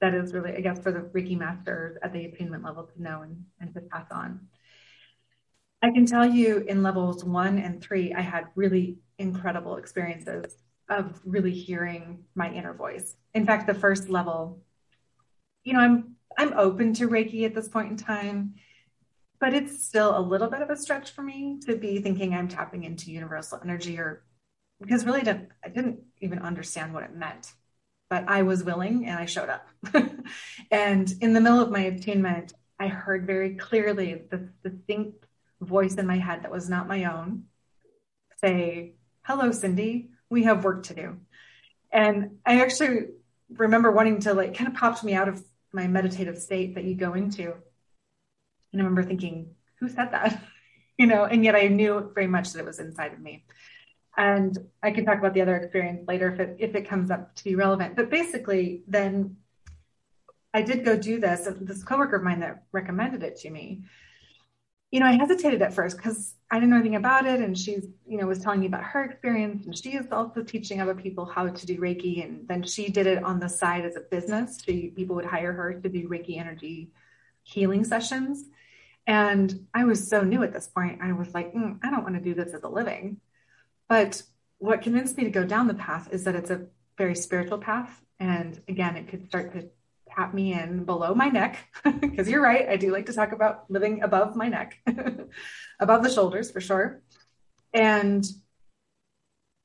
That 0.00 0.14
is 0.14 0.34
really 0.34 0.56
i 0.56 0.60
guess 0.60 0.80
for 0.80 0.90
the 0.90 1.00
reiki 1.00 1.38
masters 1.38 1.96
at 2.02 2.12
the 2.12 2.24
attunement 2.24 2.64
level 2.64 2.84
to 2.84 3.02
know 3.02 3.22
and, 3.22 3.44
and 3.60 3.72
to 3.74 3.80
pass 3.82 4.06
on 4.10 4.40
I 5.82 5.90
can 5.90 6.06
tell 6.06 6.24
you 6.24 6.58
in 6.58 6.82
levels 6.82 7.24
one 7.24 7.58
and 7.58 7.82
three, 7.82 8.14
I 8.14 8.20
had 8.20 8.46
really 8.54 8.98
incredible 9.18 9.76
experiences 9.76 10.56
of 10.88 11.20
really 11.24 11.52
hearing 11.52 12.24
my 12.34 12.52
inner 12.52 12.72
voice. 12.72 13.16
In 13.34 13.44
fact, 13.44 13.66
the 13.66 13.74
first 13.74 14.08
level, 14.08 14.62
you 15.64 15.72
know, 15.72 15.80
I'm 15.80 16.16
I'm 16.38 16.54
open 16.54 16.94
to 16.94 17.08
Reiki 17.08 17.44
at 17.44 17.54
this 17.54 17.68
point 17.68 17.90
in 17.90 17.96
time, 17.96 18.54
but 19.38 19.54
it's 19.54 19.84
still 19.84 20.16
a 20.16 20.20
little 20.20 20.48
bit 20.48 20.62
of 20.62 20.70
a 20.70 20.76
stretch 20.76 21.10
for 21.10 21.22
me 21.22 21.58
to 21.66 21.76
be 21.76 22.00
thinking 22.00 22.32
I'm 22.32 22.48
tapping 22.48 22.84
into 22.84 23.10
universal 23.10 23.60
energy 23.62 23.98
or 23.98 24.24
because 24.80 25.04
really 25.04 25.22
didn't, 25.22 25.50
I 25.64 25.68
didn't 25.68 26.00
even 26.20 26.40
understand 26.40 26.94
what 26.94 27.04
it 27.04 27.14
meant. 27.14 27.52
But 28.08 28.28
I 28.28 28.42
was 28.42 28.64
willing 28.64 29.06
and 29.06 29.18
I 29.18 29.26
showed 29.26 29.48
up. 29.48 29.66
and 30.70 31.14
in 31.20 31.32
the 31.32 31.40
middle 31.40 31.60
of 31.60 31.70
my 31.70 31.80
attunement, 31.80 32.52
I 32.78 32.88
heard 32.88 33.26
very 33.26 33.54
clearly 33.54 34.22
the 34.30 34.48
distinct 34.62 35.26
voice 35.64 35.94
in 35.94 36.06
my 36.06 36.18
head 36.18 36.42
that 36.42 36.50
was 36.50 36.68
not 36.68 36.88
my 36.88 37.04
own 37.04 37.44
say, 38.42 38.94
Hello, 39.22 39.52
Cindy, 39.52 40.10
we 40.28 40.44
have 40.44 40.64
work 40.64 40.84
to 40.84 40.94
do. 40.94 41.16
And 41.92 42.38
I 42.44 42.60
actually 42.62 43.08
remember 43.50 43.90
wanting 43.92 44.20
to 44.20 44.34
like 44.34 44.56
kind 44.56 44.68
of 44.68 44.74
popped 44.74 45.04
me 45.04 45.14
out 45.14 45.28
of 45.28 45.44
my 45.72 45.86
meditative 45.86 46.38
state 46.38 46.74
that 46.74 46.84
you 46.84 46.94
go 46.94 47.14
into. 47.14 47.52
And 48.72 48.80
I 48.80 48.84
remember 48.84 49.02
thinking, 49.02 49.54
who 49.78 49.88
said 49.88 50.12
that? 50.12 50.42
you 50.98 51.06
know, 51.06 51.24
and 51.24 51.44
yet 51.44 51.54
I 51.54 51.68
knew 51.68 52.10
very 52.14 52.26
much 52.26 52.52
that 52.52 52.60
it 52.60 52.64
was 52.64 52.80
inside 52.80 53.12
of 53.12 53.20
me. 53.20 53.44
And 54.16 54.56
I 54.82 54.90
can 54.90 55.04
talk 55.04 55.18
about 55.18 55.34
the 55.34 55.40
other 55.40 55.56
experience 55.56 56.06
later 56.06 56.30
if 56.32 56.40
it 56.40 56.56
if 56.58 56.74
it 56.74 56.88
comes 56.88 57.10
up 57.10 57.34
to 57.36 57.44
be 57.44 57.54
relevant. 57.54 57.96
But 57.96 58.10
basically, 58.10 58.82
then 58.86 59.36
I 60.52 60.62
did 60.62 60.84
go 60.84 60.96
do 60.96 61.18
this. 61.18 61.48
This 61.60 61.82
coworker 61.82 62.16
of 62.16 62.22
mine 62.22 62.40
that 62.40 62.64
recommended 62.72 63.22
it 63.22 63.36
to 63.40 63.50
me. 63.50 63.84
You 64.92 65.00
know, 65.00 65.06
I 65.06 65.12
hesitated 65.12 65.62
at 65.62 65.74
first 65.74 65.96
because 65.96 66.34
I 66.50 66.56
didn't 66.56 66.70
know 66.70 66.76
anything 66.76 66.96
about 66.96 67.26
it, 67.26 67.40
and 67.40 67.58
she's 67.58 67.88
you 68.06 68.18
know 68.18 68.26
was 68.26 68.38
telling 68.38 68.60
me 68.60 68.66
about 68.66 68.84
her 68.84 69.04
experience, 69.04 69.66
and 69.66 69.76
she 69.76 69.96
is 69.96 70.06
also 70.12 70.42
teaching 70.42 70.80
other 70.80 70.94
people 70.94 71.24
how 71.24 71.48
to 71.48 71.66
do 71.66 71.78
Reiki, 71.78 72.24
and 72.24 72.46
then 72.46 72.62
she 72.62 72.90
did 72.90 73.06
it 73.06 73.24
on 73.24 73.40
the 73.40 73.48
side 73.48 73.84
as 73.84 73.96
a 73.96 74.00
business. 74.00 74.62
She 74.64 74.92
people 74.94 75.16
would 75.16 75.24
hire 75.24 75.52
her 75.52 75.80
to 75.80 75.88
do 75.88 76.08
Reiki 76.08 76.38
energy 76.38 76.92
healing 77.42 77.84
sessions, 77.84 78.44
and 79.06 79.66
I 79.74 79.84
was 79.84 80.06
so 80.06 80.22
new 80.22 80.42
at 80.42 80.52
this 80.52 80.68
point. 80.68 81.00
I 81.02 81.12
was 81.12 81.34
like, 81.34 81.52
mm, 81.54 81.78
I 81.82 81.90
don't 81.90 82.04
want 82.04 82.14
to 82.14 82.20
do 82.20 82.34
this 82.34 82.54
as 82.54 82.62
a 82.62 82.68
living. 82.68 83.18
But 83.88 84.22
what 84.58 84.82
convinced 84.82 85.16
me 85.16 85.24
to 85.24 85.30
go 85.30 85.44
down 85.44 85.66
the 85.66 85.74
path 85.74 86.08
is 86.12 86.24
that 86.24 86.36
it's 86.36 86.50
a 86.50 86.66
very 86.96 87.14
spiritual 87.14 87.58
path. 87.58 88.00
And 88.20 88.60
again, 88.68 88.96
it 88.96 89.08
could 89.08 89.26
start 89.26 89.52
to 89.54 89.68
tap 90.14 90.34
me 90.34 90.52
in 90.52 90.84
below 90.84 91.14
my 91.14 91.28
neck, 91.28 91.58
because 92.00 92.28
you're 92.28 92.42
right. 92.42 92.68
I 92.68 92.76
do 92.76 92.92
like 92.92 93.06
to 93.06 93.12
talk 93.12 93.32
about 93.32 93.70
living 93.70 94.02
above 94.02 94.36
my 94.36 94.48
neck, 94.48 94.78
above 95.80 96.02
the 96.02 96.10
shoulders 96.10 96.50
for 96.50 96.60
sure. 96.60 97.02
And 97.72 98.24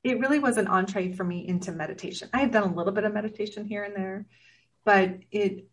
it 0.04 0.20
really 0.20 0.38
was 0.38 0.56
an 0.56 0.68
entree 0.68 1.12
for 1.12 1.24
me 1.24 1.46
into 1.46 1.72
meditation. 1.72 2.28
I 2.32 2.40
had 2.40 2.52
done 2.52 2.62
a 2.62 2.74
little 2.74 2.92
bit 2.92 3.04
of 3.04 3.12
meditation 3.12 3.66
here 3.66 3.84
and 3.84 3.94
there, 3.94 4.26
but 4.84 5.18
it 5.30 5.68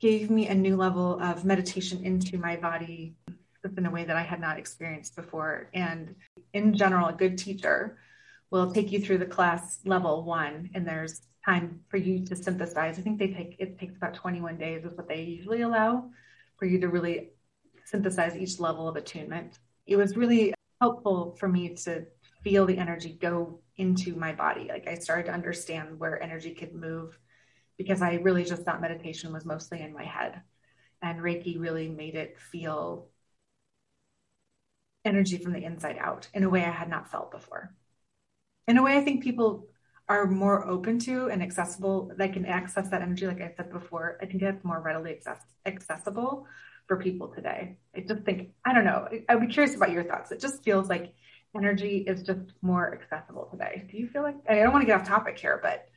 gave 0.00 0.30
me 0.30 0.48
a 0.48 0.54
new 0.54 0.76
level 0.76 1.20
of 1.20 1.44
meditation 1.44 2.04
into 2.04 2.38
my 2.38 2.56
body 2.56 3.14
in 3.76 3.86
a 3.86 3.90
way 3.90 4.04
that 4.04 4.16
I 4.16 4.22
had 4.22 4.40
not 4.40 4.58
experienced 4.58 5.16
before. 5.16 5.68
And 5.74 6.14
in 6.52 6.74
general, 6.74 7.08
a 7.08 7.12
good 7.12 7.36
teacher 7.36 7.98
will 8.50 8.72
take 8.72 8.92
you 8.92 9.00
through 9.00 9.18
the 9.18 9.26
class 9.26 9.80
level 9.84 10.24
one, 10.24 10.70
and 10.74 10.86
there's 10.86 11.20
time 11.48 11.80
for 11.88 11.96
you 11.96 12.24
to 12.26 12.36
synthesize. 12.36 12.98
I 12.98 13.02
think 13.02 13.18
they 13.18 13.28
take 13.28 13.56
it 13.58 13.78
takes 13.78 13.96
about 13.96 14.14
21 14.14 14.58
days 14.58 14.84
is 14.84 14.96
what 14.96 15.08
they 15.08 15.22
usually 15.22 15.62
allow 15.62 16.10
for 16.56 16.66
you 16.66 16.78
to 16.80 16.88
really 16.88 17.30
synthesize 17.84 18.36
each 18.36 18.60
level 18.60 18.86
of 18.86 18.96
attunement. 18.96 19.58
It 19.86 19.96
was 19.96 20.16
really 20.16 20.52
helpful 20.80 21.36
for 21.38 21.48
me 21.48 21.74
to 21.84 22.04
feel 22.42 22.66
the 22.66 22.78
energy 22.78 23.16
go 23.20 23.60
into 23.76 24.14
my 24.14 24.32
body. 24.32 24.66
Like 24.68 24.86
I 24.86 24.94
started 24.94 25.26
to 25.26 25.32
understand 25.32 25.98
where 25.98 26.22
energy 26.22 26.54
could 26.54 26.74
move 26.74 27.18
because 27.78 28.02
I 28.02 28.14
really 28.14 28.44
just 28.44 28.62
thought 28.62 28.80
meditation 28.80 29.32
was 29.32 29.46
mostly 29.46 29.80
in 29.80 29.94
my 29.94 30.04
head. 30.04 30.42
And 31.00 31.20
Reiki 31.20 31.58
really 31.58 31.88
made 31.88 32.16
it 32.16 32.38
feel 32.38 33.08
energy 35.04 35.38
from 35.38 35.52
the 35.52 35.64
inside 35.64 35.96
out 35.98 36.28
in 36.34 36.42
a 36.44 36.50
way 36.50 36.64
I 36.64 36.70
had 36.70 36.90
not 36.90 37.10
felt 37.10 37.30
before. 37.30 37.72
In 38.66 38.76
a 38.76 38.82
way, 38.82 38.98
I 38.98 39.00
think 39.00 39.22
people 39.22 39.68
are 40.08 40.26
more 40.26 40.66
open 40.66 40.98
to 41.00 41.28
and 41.28 41.42
accessible. 41.42 42.10
They 42.16 42.28
can 42.28 42.46
access 42.46 42.88
that 42.88 43.02
energy, 43.02 43.26
like 43.26 43.40
I 43.40 43.52
said 43.56 43.70
before. 43.70 44.18
I 44.22 44.26
think 44.26 44.42
it's 44.42 44.64
more 44.64 44.80
readily 44.80 45.12
access- 45.12 45.44
accessible 45.66 46.46
for 46.86 46.96
people 46.96 47.28
today. 47.28 47.76
I 47.94 48.00
just 48.00 48.22
think, 48.22 48.50
I 48.64 48.72
don't 48.72 48.84
know, 48.84 49.08
I'd 49.28 49.40
be 49.40 49.46
curious 49.48 49.76
about 49.76 49.92
your 49.92 50.04
thoughts. 50.04 50.32
It 50.32 50.40
just 50.40 50.64
feels 50.64 50.88
like 50.88 51.12
energy 51.54 51.98
is 51.98 52.22
just 52.22 52.40
more 52.62 52.94
accessible 52.94 53.48
today. 53.50 53.86
Do 53.90 53.98
you 53.98 54.08
feel 54.08 54.22
like, 54.22 54.36
I 54.48 54.56
don't 54.56 54.72
want 54.72 54.82
to 54.82 54.86
get 54.86 55.00
off 55.00 55.06
topic 55.06 55.38
here, 55.38 55.60
but 55.62 55.88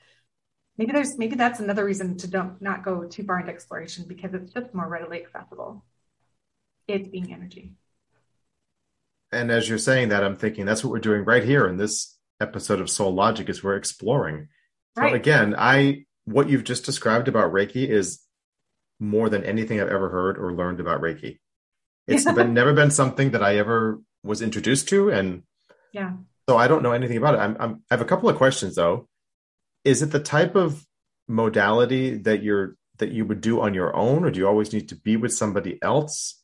maybe 0.77 0.91
there's 0.91 1.17
maybe 1.17 1.35
that's 1.35 1.59
another 1.59 1.85
reason 1.85 2.17
to 2.17 2.27
don't 2.27 2.61
not 2.61 2.83
go 2.83 3.03
too 3.03 3.23
far 3.23 3.39
into 3.39 3.51
exploration 3.51 4.05
because 4.07 4.33
it's 4.33 4.51
just 4.51 4.73
more 4.73 4.87
readily 4.87 5.23
accessible 5.23 5.83
it 6.87 7.11
being 7.11 7.31
energy 7.31 7.73
and 9.31 9.51
as 9.51 9.69
you're 9.69 9.77
saying 9.77 10.09
that 10.09 10.23
i'm 10.23 10.35
thinking 10.35 10.65
that's 10.65 10.83
what 10.83 10.91
we're 10.91 10.99
doing 10.99 11.23
right 11.23 11.43
here 11.43 11.67
in 11.67 11.77
this 11.77 12.17
episode 12.41 12.81
of 12.81 12.89
soul 12.89 13.13
logic 13.13 13.47
is 13.49 13.63
we're 13.63 13.75
exploring. 13.75 14.47
Right. 14.97 15.11
so 15.11 15.15
again 15.15 15.55
i 15.57 16.05
what 16.25 16.49
you've 16.49 16.65
just 16.65 16.83
described 16.83 17.29
about 17.29 17.53
reiki 17.53 17.87
is 17.87 18.21
more 18.99 19.29
than 19.29 19.43
anything 19.45 19.79
i've 19.79 19.87
ever 19.87 20.09
heard 20.09 20.37
or 20.37 20.53
learned 20.53 20.79
about 20.79 21.01
reiki. 21.01 21.39
It's 22.07 22.25
been 22.25 22.53
never 22.53 22.73
been 22.73 22.91
something 22.91 23.31
that 23.31 23.43
i 23.43 23.55
ever 23.57 24.01
was 24.23 24.41
introduced 24.41 24.89
to 24.89 25.09
and 25.09 25.43
yeah. 25.93 26.11
so 26.49 26.57
i 26.57 26.67
don't 26.67 26.83
know 26.83 26.91
anything 26.91 27.17
about 27.17 27.35
it. 27.35 27.37
I'm, 27.37 27.55
I'm 27.59 27.73
i 27.89 27.93
have 27.93 28.01
a 28.01 28.05
couple 28.05 28.27
of 28.27 28.35
questions 28.35 28.75
though. 28.75 29.07
Is 29.85 30.01
it 30.01 30.11
the 30.11 30.19
type 30.19 30.55
of 30.55 30.85
modality 31.27 32.17
that 32.17 32.43
you're 32.43 32.75
that 32.97 33.11
you 33.11 33.25
would 33.25 33.41
do 33.41 33.61
on 33.61 33.73
your 33.73 33.95
own 33.95 34.25
or 34.25 34.31
do 34.31 34.39
you 34.39 34.47
always 34.47 34.73
need 34.73 34.89
to 34.89 34.95
be 34.95 35.15
with 35.15 35.33
somebody 35.33 35.79
else? 35.81 36.41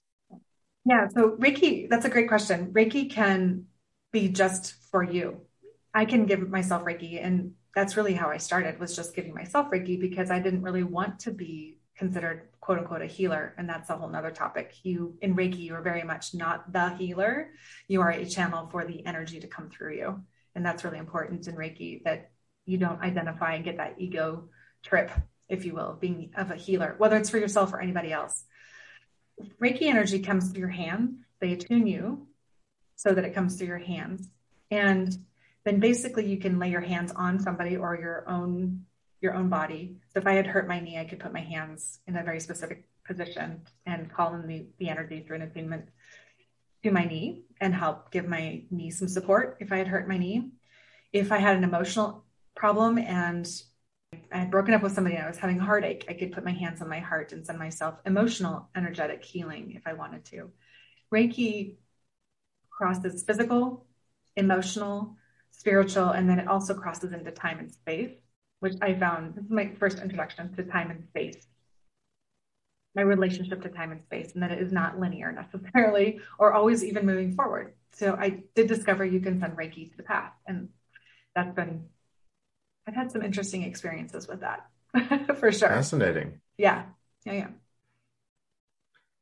Yeah 0.85 1.09
so 1.09 1.31
reiki 1.31 1.89
that's 1.89 2.05
a 2.05 2.09
great 2.09 2.29
question. 2.29 2.71
Reiki 2.71 3.11
can 3.11 3.65
be 4.13 4.29
just 4.29 4.75
for 4.89 5.03
you 5.03 5.41
i 5.97 6.05
can 6.05 6.25
give 6.25 6.49
myself 6.49 6.83
reiki 6.83 7.23
and 7.23 7.53
that's 7.75 7.97
really 7.97 8.13
how 8.13 8.29
i 8.29 8.37
started 8.37 8.79
was 8.79 8.95
just 8.95 9.15
giving 9.15 9.33
myself 9.33 9.69
reiki 9.71 9.99
because 9.99 10.31
i 10.31 10.39
didn't 10.39 10.61
really 10.61 10.83
want 10.83 11.19
to 11.19 11.31
be 11.31 11.77
considered 11.95 12.49
quote 12.61 12.79
unquote 12.79 13.01
a 13.01 13.07
healer 13.07 13.53
and 13.57 13.67
that's 13.67 13.89
a 13.89 13.97
whole 13.97 14.09
nother 14.09 14.31
topic 14.31 14.75
you 14.83 15.15
in 15.21 15.35
reiki 15.35 15.59
you 15.59 15.73
are 15.73 15.81
very 15.81 16.03
much 16.03 16.33
not 16.33 16.71
the 16.71 16.89
healer 16.95 17.49
you 17.87 18.01
are 18.01 18.11
a 18.11 18.25
channel 18.25 18.67
for 18.71 18.85
the 18.85 19.05
energy 19.05 19.39
to 19.39 19.47
come 19.47 19.69
through 19.69 19.93
you 19.95 20.21
and 20.55 20.65
that's 20.65 20.83
really 20.83 20.99
important 20.99 21.47
in 21.47 21.55
reiki 21.55 22.03
that 22.03 22.31
you 22.67 22.77
don't 22.77 23.01
identify 23.01 23.55
and 23.55 23.63
get 23.63 23.77
that 23.77 23.95
ego 23.97 24.49
trip, 24.83 25.09
if 25.49 25.65
you 25.65 25.73
will, 25.73 25.97
being 25.99 26.31
of 26.35 26.51
a 26.51 26.55
healer, 26.55 26.95
whether 26.97 27.17
it's 27.17 27.29
for 27.29 27.37
yourself 27.37 27.73
or 27.73 27.81
anybody 27.81 28.11
else. 28.11 28.43
Reiki 29.61 29.83
energy 29.83 30.19
comes 30.19 30.49
through 30.49 30.61
your 30.61 30.69
hands. 30.69 31.11
They 31.39 31.53
attune 31.53 31.87
you 31.87 32.27
so 32.95 33.13
that 33.13 33.23
it 33.23 33.33
comes 33.33 33.55
through 33.55 33.67
your 33.67 33.77
hands. 33.77 34.29
And 34.71 35.15
then 35.67 35.79
basically 35.79 36.25
you 36.25 36.37
can 36.37 36.59
lay 36.59 36.69
your 36.69 36.81
hands 36.81 37.11
on 37.11 37.39
somebody 37.39 37.75
or 37.75 37.95
your 37.95 38.27
own 38.29 38.85
your 39.19 39.33
own 39.33 39.49
body. 39.49 39.97
So 40.13 40.19
if 40.19 40.27
I 40.27 40.33
had 40.33 40.45
hurt 40.45 40.67
my 40.67 40.79
knee, 40.79 40.99
I 40.99 41.05
could 41.05 41.19
put 41.19 41.33
my 41.33 41.41
hands 41.41 41.99
in 42.07 42.15
a 42.15 42.23
very 42.23 42.39
specific 42.39 42.87
position 43.03 43.61
and 43.85 44.11
call 44.11 44.35
in 44.35 44.47
the, 44.47 44.67
the 44.77 44.89
energy 44.89 45.21
through 45.21 45.37
an 45.37 45.41
attunement 45.41 45.89
to 46.83 46.91
my 46.91 47.03
knee 47.03 47.41
and 47.59 47.73
help 47.73 48.11
give 48.11 48.27
my 48.27 48.61
knee 48.69 48.91
some 48.91 49.07
support 49.07 49.57
if 49.59 49.71
I 49.71 49.77
had 49.77 49.87
hurt 49.87 50.07
my 50.07 50.17
knee. 50.17 50.51
If 51.11 51.31
I 51.31 51.39
had 51.39 51.57
an 51.57 51.63
emotional 51.63 52.25
problem 52.55 52.99
and 52.99 53.49
I 54.31 54.37
had 54.37 54.51
broken 54.51 54.75
up 54.75 54.83
with 54.83 54.93
somebody 54.93 55.15
and 55.15 55.25
I 55.25 55.29
was 55.29 55.39
having 55.39 55.57
heartache, 55.57 56.05
I 56.07 56.13
could 56.13 56.31
put 56.31 56.45
my 56.45 56.51
hands 56.51 56.81
on 56.81 56.89
my 56.89 56.99
heart 56.99 57.31
and 57.31 57.45
send 57.45 57.57
myself 57.57 57.95
emotional, 58.05 58.69
energetic 58.75 59.25
healing 59.25 59.73
if 59.75 59.87
I 59.87 59.93
wanted 59.93 60.25
to. 60.25 60.51
Reiki 61.11 61.73
crosses 62.69 63.23
physical, 63.23 63.85
emotional, 64.35 65.17
spiritual, 65.57 66.11
and 66.11 66.29
then 66.29 66.39
it 66.39 66.47
also 66.47 66.73
crosses 66.73 67.11
into 67.11 67.31
time 67.31 67.59
and 67.59 67.71
space, 67.71 68.15
which 68.59 68.75
I 68.81 68.93
found 68.93 69.35
this 69.35 69.43
is 69.43 69.51
my 69.51 69.71
first 69.79 69.99
introduction 69.99 70.53
to 70.55 70.63
time 70.63 70.91
and 70.91 71.03
space. 71.09 71.45
My 72.95 73.01
relationship 73.01 73.61
to 73.63 73.69
time 73.69 73.91
and 73.91 74.01
space, 74.03 74.33
and 74.33 74.41
that 74.41 74.51
it 74.51 74.61
is 74.61 74.71
not 74.71 74.99
linear 74.99 75.31
necessarily 75.53 76.19
or 76.39 76.53
always 76.53 76.83
even 76.83 77.05
moving 77.05 77.35
forward. 77.35 77.73
So 77.91 78.15
I 78.15 78.43
did 78.55 78.67
discover 78.67 79.03
you 79.03 79.19
can 79.19 79.39
send 79.39 79.57
Reiki 79.57 79.91
to 79.91 79.97
the 79.97 80.03
past, 80.03 80.35
and 80.47 80.69
that's 81.35 81.53
been 81.53 81.89
I've 82.87 82.95
had 82.95 83.11
some 83.11 83.21
interesting 83.21 83.63
experiences 83.63 84.27
with 84.27 84.39
that 84.41 84.67
for 85.39 85.51
sure. 85.51 85.67
Fascinating. 85.67 86.39
Yeah. 86.57 86.85
Yeah. 87.25 87.33
Yeah. 87.33 87.47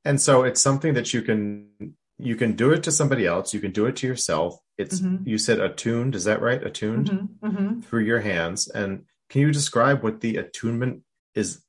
And 0.05 0.21
so 0.21 0.43
it's 0.43 0.61
something 0.61 0.93
that 0.93 1.13
you 1.13 1.23
can 1.23 1.95
you 2.17 2.35
can 2.35 2.53
do 2.53 2.71
it 2.71 2.83
to 2.83 2.91
somebody 2.91 3.25
else. 3.25 3.53
You 3.53 3.59
can 3.59 3.71
do 3.71 3.87
it 3.87 3.95
to 3.97 4.07
yourself. 4.07 4.59
It's 4.77 4.99
mm-hmm. 4.99 5.27
you 5.27 5.37
said 5.37 5.59
attuned. 5.59 6.15
Is 6.15 6.25
that 6.25 6.41
right? 6.41 6.61
Attuned 6.61 7.09
mm-hmm. 7.09 7.47
Mm-hmm. 7.47 7.79
through 7.81 8.03
your 8.03 8.19
hands. 8.19 8.67
And 8.67 9.05
can 9.29 9.41
you 9.41 9.51
describe 9.51 10.03
what 10.03 10.21
the 10.21 10.37
attunement 10.37 11.03
is? 11.33 11.61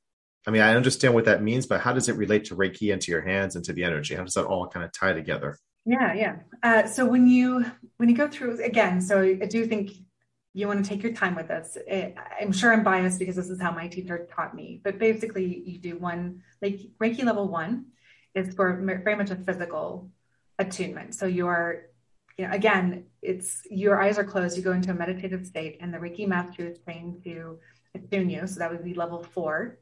I 0.45 0.51
mean, 0.51 0.61
I 0.61 0.75
understand 0.75 1.13
what 1.13 1.25
that 1.25 1.43
means, 1.43 1.65
but 1.65 1.81
how 1.81 1.93
does 1.93 2.09
it 2.09 2.15
relate 2.15 2.45
to 2.45 2.55
Reiki 2.55 2.93
and 2.93 3.01
to 3.01 3.11
your 3.11 3.21
hands 3.21 3.55
and 3.55 3.65
to 3.65 3.73
the 3.73 3.83
energy? 3.83 4.15
How 4.15 4.23
does 4.23 4.35
that 4.35 4.45
all 4.45 4.67
kind 4.67 4.85
of 4.85 4.91
tie 4.93 5.13
together? 5.13 5.57
Yeah, 5.85 6.13
yeah. 6.13 6.35
Uh, 6.63 6.85
so 6.85 7.05
when 7.05 7.27
you 7.27 7.65
when 7.97 8.09
you 8.09 8.15
go 8.15 8.27
through 8.27 8.63
again, 8.63 9.01
so 9.01 9.21
I 9.21 9.45
do 9.45 9.65
think 9.65 9.91
you 10.57 10.67
want 10.67 10.83
to 10.83 10.89
take 10.89 11.03
your 11.03 11.13
time 11.13 11.35
with 11.35 11.47
this. 11.47 11.77
It, 11.85 12.15
I'm 12.41 12.51
sure 12.51 12.73
I'm 12.73 12.83
biased 12.83 13.19
because 13.19 13.35
this 13.35 13.49
is 13.49 13.61
how 13.61 13.71
my 13.71 13.87
teacher 13.87 14.27
taught 14.35 14.55
me, 14.55 14.81
but 14.83 14.97
basically 14.97 15.63
you 15.65 15.77
do 15.77 15.97
one, 15.97 16.41
like 16.63 16.79
Reiki 16.99 17.23
level 17.23 17.47
one 17.47 17.85
is 18.33 18.55
for 18.55 18.75
very 18.83 19.15
much 19.15 19.29
a 19.29 19.35
physical 19.35 20.09
attunement. 20.57 21.13
So 21.13 21.27
you're, 21.27 21.83
you 22.37 22.47
know, 22.47 22.53
again, 22.53 23.05
it's 23.21 23.61
your 23.69 24.01
eyes 24.01 24.17
are 24.17 24.23
closed, 24.23 24.57
you 24.57 24.63
go 24.63 24.71
into 24.71 24.91
a 24.91 24.93
meditative 24.93 25.45
state 25.45 25.77
and 25.81 25.93
the 25.93 25.97
Reiki 25.97 26.27
master 26.27 26.67
is 26.67 26.77
trained 26.79 27.23
to 27.23 27.59
attune 27.95 28.29
you. 28.29 28.45
So 28.47 28.59
that 28.59 28.71
would 28.71 28.83
be 28.83 28.93
level 28.93 29.23
four. 29.23 29.79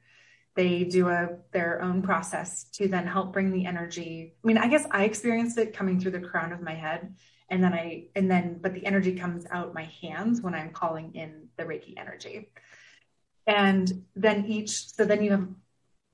They 0.56 0.86
do 0.86 1.10
a 1.10 1.30
their 1.52 1.82
own 1.82 2.02
process 2.02 2.64
to 2.76 2.88
then 2.88 3.06
help 3.06 3.34
bring 3.34 3.52
the 3.52 3.66
energy. 3.66 4.36
I 4.42 4.48
mean, 4.48 4.58
I 4.58 4.68
guess 4.68 4.88
I 4.90 5.04
experienced 5.04 5.58
it 5.58 5.76
coming 5.76 6.00
through 6.00 6.12
the 6.12 6.22
crown 6.22 6.54
of 6.54 6.62
my 6.62 6.74
head 6.74 7.14
and 7.50 7.64
then 7.64 7.74
I 7.74 8.06
and 8.16 8.32
then 8.32 8.60
but 8.62 8.74
the 8.74 8.86
energy 8.86 9.16
comes 9.16 9.46
out 9.52 9.74
my 9.74 9.90
hands 10.02 10.42
when 10.42 10.56
I'm 10.56 10.72
calling 10.72 11.14
in 11.14 11.50
the 11.58 11.64
Reiki 11.64 11.94
energy. 11.98 12.50
And 13.48 14.06
then 14.16 14.46
each 14.46 14.94
so 14.94 15.04
then 15.04 15.22
you 15.24 15.32
have 15.32 15.48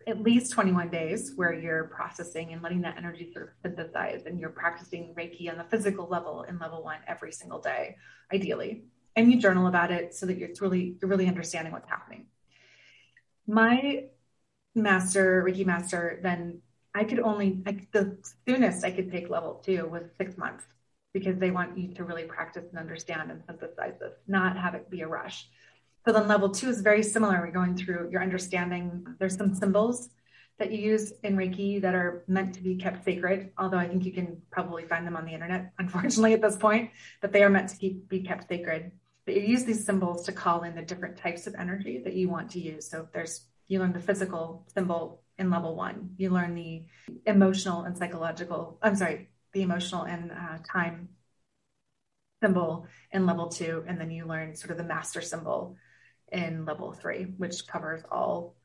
at 0.08 0.22
least 0.22 0.51
21 0.51 0.89
days 0.89 1.34
where 1.36 1.53
you're 1.53 1.86
processing 1.86 2.53
and 2.53 2.62
letting 2.62 2.81
that 2.81 2.98
energy 2.98 3.31
sort 3.31 3.46
of 3.46 3.53
synthesize 3.62 4.24
and 4.25 4.39
you're 4.39 4.50
practicing 4.50 5.13
Reiki 5.17 5.50
on 5.50 5.58
the 5.58 5.63
physical 5.65 6.08
level 6.08 6.43
in 6.43 6.60
level 6.60 6.84
one 6.84 7.00
every 7.08 7.31
single 7.31 7.60
day, 7.60 7.96
ideally. 8.34 8.84
And 9.15 9.31
you 9.31 9.39
journal 9.39 9.67
about 9.67 9.91
it 9.91 10.13
so 10.13 10.25
that 10.25 10.38
you're 10.38 10.50
really, 10.60 10.98
you're 11.01 11.10
really 11.10 11.27
understanding 11.27 11.74
what's 11.74 11.89
happening. 11.89 12.27
My 13.48 14.05
master, 14.75 15.43
Reiki 15.46 15.65
master, 15.65 16.20
then 16.24 16.62
I 16.93 17.03
could 17.03 17.20
only, 17.20 17.62
I, 17.65 17.88
the 17.91 18.17
soonest 18.48 18.84
I 18.84 18.91
could 18.91 19.12
take 19.12 19.29
level 19.29 19.62
two 19.65 19.88
was 19.88 20.03
six 20.17 20.38
months 20.38 20.65
because 21.13 21.38
they 21.38 21.51
want 21.51 21.77
you 21.77 21.93
to 21.93 22.03
really 22.03 22.24
practice 22.24 22.65
and 22.70 22.79
understand 22.79 23.31
and 23.31 23.41
synthesize 23.46 24.00
this, 24.00 24.13
not 24.27 24.58
have 24.58 24.75
it 24.75 24.89
be 24.89 25.01
a 25.01 25.08
rush. 25.08 25.48
So 26.05 26.12
then 26.12 26.27
level 26.27 26.50
two 26.50 26.70
is 26.70 26.81
very 26.81 27.03
similar. 27.03 27.41
We're 27.41 27.51
going 27.51 27.75
through 27.77 28.10
your 28.12 28.24
understanding. 28.24 29.05
There's 29.20 29.38
some 29.38 29.53
symbols 29.53 30.10
that 30.58 30.72
you 30.72 30.79
use 30.79 31.12
in 31.24 31.36
Reiki 31.36 31.81
that 31.81 31.96
are 31.96 32.24
meant 32.27 32.53
to 32.55 32.62
be 32.62 32.75
kept 32.75 33.03
sacred, 33.03 33.51
although 33.58 33.77
I 33.77 33.88
think 33.88 34.05
you 34.05 34.12
can 34.12 34.41
probably 34.51 34.84
find 34.84 35.05
them 35.05 35.15
on 35.15 35.25
the 35.25 35.34
internet, 35.34 35.74
unfortunately, 35.79 36.34
at 36.34 36.41
this 36.41 36.55
point, 36.55 36.91
but 37.22 37.31
they 37.31 37.43
are 37.43 37.50
meant 37.50 37.70
to 37.70 37.77
keep, 37.77 38.08
be 38.10 38.22
kept 38.22 38.48
sacred. 38.48 38.91
But 39.25 39.36
you 39.36 39.41
use 39.41 39.63
these 39.63 39.86
symbols 39.86 40.25
to 40.25 40.31
call 40.31 40.63
in 40.63 40.75
the 40.75 40.81
different 40.81 41.17
types 41.17 41.46
of 41.46 41.55
energy 41.55 42.01
that 42.03 42.13
you 42.13 42.29
want 42.29 42.51
to 42.51 42.60
use. 42.60 42.89
So 42.89 43.08
there's 43.13 43.46
you 43.67 43.79
learn 43.79 43.93
the 43.93 44.00
physical 44.00 44.65
symbol 44.74 45.22
in 45.38 45.50
level 45.50 45.75
one. 45.75 46.12
You 46.17 46.31
learn 46.31 46.55
the 46.55 46.84
emotional 47.25 47.84
and 47.84 47.98
psychological, 47.98 48.77
I'm 48.81 48.96
sorry, 48.96 49.29
the 49.53 49.62
emotional 49.62 50.03
and 50.03 50.31
uh, 50.31 50.58
time 50.70 51.10
symbol 52.43 52.88
in 53.12 53.25
level 53.25 53.48
two. 53.48 53.84
And 53.88 54.00
then 54.00 54.12
you 54.12 54.25
learn 54.25 54.55
sort 54.55 54.72
of 54.72 54.77
the 54.77 54.84
master 54.84 55.22
symbol 55.22 55.77
in 56.32 56.66
level 56.66 56.94
three, 56.94 57.24
which 57.38 57.68
covers 57.68 58.04
all 58.12 58.56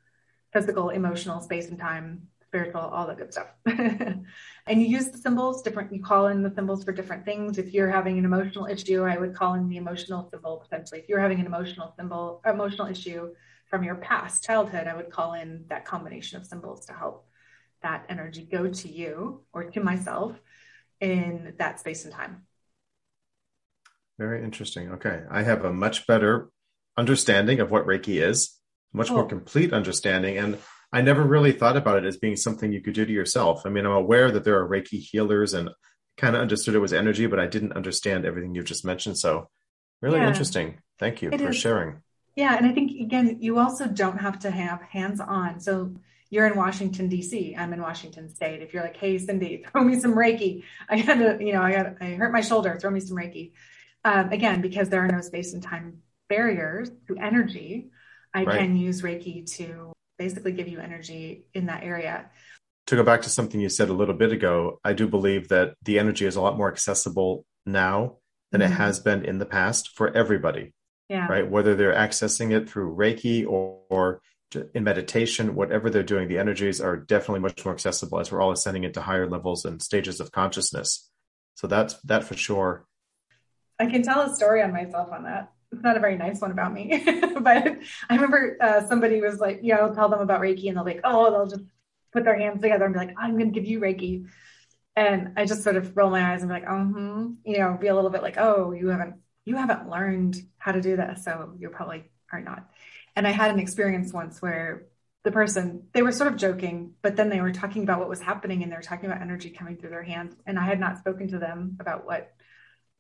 physical, 0.53 0.91
emotional, 0.91 1.41
space 1.41 1.69
and 1.69 1.79
time, 1.79 2.29
spiritual, 2.47 2.81
all 2.81 3.07
that 3.07 3.19
good 3.19 3.33
stuff. 3.33 3.49
and 3.67 4.25
you 4.69 4.87
use 4.87 5.09
the 5.09 5.19
symbols 5.19 5.63
different, 5.63 5.93
you 5.93 6.03
call 6.03 6.29
in 6.29 6.43
the 6.43 6.55
symbols 6.55 6.85
for 6.85 6.93
different 6.93 7.25
things. 7.25 7.59
If 7.59 7.75
you're 7.75 7.91
having 7.91 8.19
an 8.19 8.25
emotional 8.25 8.67
issue, 8.67 9.03
I 9.03 9.19
would 9.19 9.35
call 9.35 9.55
in 9.55 9.69
the 9.69 9.77
emotional 9.77 10.29
symbol 10.31 10.57
potentially. 10.59 11.01
If 11.01 11.09
you're 11.09 11.21
having 11.21 11.41
an 11.41 11.47
emotional 11.47 11.93
symbol, 11.97 12.41
emotional 12.47 12.87
issue 12.87 13.31
from 13.69 13.83
your 13.83 13.97
past 13.97 14.45
childhood, 14.45 14.87
I 14.87 14.95
would 14.95 15.11
call 15.11 15.35
in 15.35 15.65
that 15.69 15.85
combination 15.85 16.39
of 16.39 16.47
symbols 16.47 16.87
to 16.87 16.93
help 16.93 17.27
that 17.83 18.07
energy 18.09 18.49
go 18.51 18.69
to 18.69 18.89
you 18.89 19.43
or 19.53 19.65
to 19.65 19.81
myself 19.81 20.33
in 21.01 21.55
that 21.59 21.81
space 21.81 22.05
and 22.05 22.15
time. 22.15 22.47
Very 24.19 24.43
interesting. 24.43 24.93
Okay. 24.93 25.25
I 25.31 25.43
have 25.43 25.65
a 25.65 25.73
much 25.73 26.07
better 26.07 26.49
understanding 26.97 27.61
of 27.61 27.71
what 27.71 27.87
Reiki 27.87 28.23
is, 28.23 28.59
much 28.93 29.11
oh. 29.11 29.15
more 29.15 29.27
complete 29.27 29.73
understanding. 29.73 30.39
And 30.39 30.59
I 30.93 31.03
never 31.03 31.23
really 31.23 31.53
thought 31.53 31.77
about 31.77 31.99
it 31.99 32.05
as 32.05 32.17
being 32.17 32.37
something 32.37 32.73
you 32.73 32.81
could 32.81 32.95
do 32.95 33.05
to 33.05 33.13
yourself. 33.13 33.63
I 33.65 33.69
mean, 33.69 33.85
I'm 33.85 33.93
aware 33.93 34.31
that 34.31 34.45
there 34.45 34.59
are 34.59 34.69
Reiki 34.69 34.99
healers 35.01 35.55
and 35.55 35.71
kind 36.17 36.35
of 36.35 36.43
understood 36.43 36.75
it 36.75 36.81
was 36.81 36.93
energy, 36.93 37.27
but 37.27 37.41
I 37.41 37.47
didn't 37.47 37.73
understand 37.73 38.25
everything 38.25 38.55
you 38.55 38.63
just 38.63 38.85
mentioned. 38.85 39.19
So, 39.19 39.49
really 40.01 40.19
yeah. 40.19 40.29
interesting. 40.29 40.79
Thank 40.99 41.23
you 41.23 41.31
it 41.31 41.41
for 41.41 41.51
is. 41.51 41.57
sharing. 41.57 42.03
Yeah. 42.35 42.57
And 42.57 42.67
I 42.67 42.73
think, 42.73 43.01
again, 43.01 43.39
you 43.41 43.59
also 43.59 43.87
don't 43.87 44.19
have 44.19 44.39
to 44.41 44.51
have 44.51 44.81
hands 44.83 45.21
on. 45.21 45.61
So, 45.61 45.95
you're 46.29 46.47
in 46.47 46.57
Washington 46.57 47.09
D.C. 47.09 47.55
I'm 47.57 47.73
in 47.73 47.81
Washington 47.81 48.29
State. 48.29 48.61
If 48.61 48.75
you're 48.75 48.83
like, 48.83 48.97
"Hey, 48.97 49.17
Cindy, 49.19 49.65
throw 49.73 49.85
me 49.85 50.01
some 50.01 50.15
Reiki," 50.15 50.65
I 50.89 51.01
got 51.01 51.15
to, 51.15 51.39
you 51.41 51.53
know, 51.53 51.63
I 51.63 51.73
got, 51.73 51.87
I 52.01 52.07
hurt 52.15 52.33
my 52.33 52.41
shoulder. 52.41 52.77
Throw 52.81 52.91
me 52.91 53.01
some 53.01 53.17
Reiki. 53.17 53.53
Um, 54.05 54.31
again, 54.33 54.61
because 54.61 54.89
there 54.89 55.05
are 55.05 55.09
no 55.09 55.21
space 55.21 55.53
and 55.53 55.63
time 55.63 56.03
barriers 56.29 56.91
to 57.09 57.17
energy, 57.17 57.91
I 58.35 58.45
right. 58.45 58.59
can 58.61 58.77
use 58.77 59.03
Reiki 59.03 59.47
to 59.57 59.93
basically 60.19 60.53
give 60.53 60.69
you 60.69 60.79
energy 60.79 61.47
in 61.55 61.67
that 61.67 61.83
area. 61.83 62.31
To 62.89 62.97
go 62.97 63.03
back 63.03 63.23
to 63.23 63.31
something 63.31 63.61
you 63.61 63.69
said 63.69 63.89
a 63.89 63.95
little 63.95 64.15
bit 64.15 64.33
ago, 64.33 64.81
I 64.85 64.93
do 64.93 65.09
believe 65.09 65.49
that 65.49 65.75
the 65.83 65.99
energy 65.99 66.27
is 66.27 66.37
a 66.37 66.41
lot 66.41 66.57
more 66.57 66.71
accessible 66.71 67.45
now 67.65 68.17
than 68.53 68.61
mm-hmm. 68.61 68.73
it 68.73 68.77
has 68.77 69.01
been 69.01 69.25
in 69.25 69.39
the 69.39 69.47
past 69.47 69.97
for 69.97 70.15
everybody. 70.17 70.73
Yeah. 71.09 71.27
Right. 71.27 71.49
Whether 71.49 71.75
they're 71.75 71.95
accessing 71.95 72.53
it 72.53 72.69
through 72.69 72.97
Reiki 72.97 73.47
or, 73.47 73.81
or 73.91 74.21
in 74.75 74.85
meditation, 74.85 75.55
whatever 75.55 75.91
they're 75.91 76.03
doing, 76.03 76.29
the 76.29 76.39
energies 76.39 76.81
are 76.81 76.97
definitely 76.97 77.41
much 77.41 77.65
more 77.65 77.75
accessible 77.75 78.21
as 78.21 78.31
we're 78.31 78.41
all 78.41 78.53
ascending 78.53 78.85
into 78.85 79.01
higher 79.01 79.29
levels 79.29 79.65
and 79.65 79.83
stages 79.83 80.21
of 80.21 80.33
consciousness. 80.33 81.11
So 81.55 81.67
that's 81.67 81.95
that 82.03 82.25
for 82.25 82.37
sure. 82.37 82.87
I 83.79 83.87
can 83.87 84.03
tell 84.03 84.21
a 84.21 84.35
story 84.35 84.63
on 84.63 84.73
myself 84.73 85.11
on 85.13 85.25
that 85.25 85.53
it's 85.73 85.83
not 85.83 85.97
a 85.97 86.01
very 86.01 86.17
nice 86.17 86.41
one 86.41 86.51
about 86.51 86.73
me, 86.73 87.03
but 87.41 87.79
I 88.09 88.15
remember 88.15 88.57
uh, 88.61 88.87
somebody 88.87 89.21
was 89.21 89.39
like, 89.39 89.61
you 89.63 89.75
know, 89.75 89.81
I'll 89.81 89.95
tell 89.95 90.09
them 90.09 90.21
about 90.21 90.41
Reiki 90.41 90.69
and 90.69 90.77
they'll 90.77 90.85
be 90.85 90.95
like, 90.95 91.01
oh, 91.05 91.31
they'll 91.31 91.47
just 91.47 91.65
put 92.13 92.25
their 92.25 92.39
hands 92.39 92.63
together 92.63 92.85
and 92.85 92.95
be 92.95 93.01
like, 93.01 93.15
I'm 93.19 93.33
going 93.33 93.53
to 93.53 93.61
give 93.61 93.69
you 93.69 93.81
Reiki. 93.81 94.27
And 94.95 95.33
I 95.37 95.45
just 95.45 95.63
sort 95.63 95.77
of 95.77 95.97
roll 95.97 96.11
my 96.11 96.33
eyes 96.33 96.41
and 96.41 96.49
be 96.49 96.55
like, 96.55 96.69
oh, 96.69 96.85
hmm. 96.85 97.33
you 97.45 97.59
know, 97.59 97.77
be 97.79 97.89
a 97.89 97.95
little 97.95 98.11
bit 98.11 98.23
like, 98.23 98.39
oh, 98.39 98.73
you 98.73 98.89
haven't, 98.89 99.17
you 99.45 99.57
haven't 99.57 99.91
learned 99.91 100.37
how 100.59 100.73
to 100.73 100.81
do 100.81 100.97
this. 100.97 101.25
So 101.25 101.53
you 101.59 101.69
probably 101.69 102.05
are 102.33 102.41
not. 102.41 102.69
And 103.15 103.27
I 103.27 103.31
had 103.31 103.51
an 103.51 103.59
experience 103.59 104.13
once 104.13 104.41
where 104.41 104.87
the 105.25 105.33
person, 105.33 105.89
they 105.93 106.03
were 106.03 106.13
sort 106.13 106.33
of 106.33 106.39
joking, 106.39 106.95
but 107.03 107.17
then 107.17 107.29
they 107.29 107.41
were 107.41 107.53
talking 107.53 107.83
about 107.83 107.99
what 107.99 108.09
was 108.09 108.21
happening 108.21 108.63
and 108.63 108.71
they 108.71 108.77
were 108.77 108.83
talking 108.83 109.11
about 109.11 109.23
energy 109.23 109.51
coming 109.51 109.77
through 109.77 109.91
their 109.91 110.03
hands. 110.03 110.35
And 110.47 110.59
I 110.59 110.65
had 110.65 110.81
not 110.81 110.99
spoken 110.99 111.29
to 111.29 111.39
them 111.39 111.77
about 111.81 112.07
what 112.07 112.33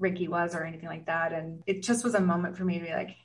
Reiki 0.01 0.29
was 0.29 0.55
or 0.55 0.65
anything 0.65 0.89
like 0.89 1.07
that. 1.07 1.33
And 1.33 1.63
it 1.67 1.83
just 1.83 2.05
was 2.05 2.15
a 2.15 2.21
moment 2.21 2.57
for 2.57 2.65
me 2.65 2.79
to 2.79 2.85
be 2.85 2.93
like, 2.93 3.17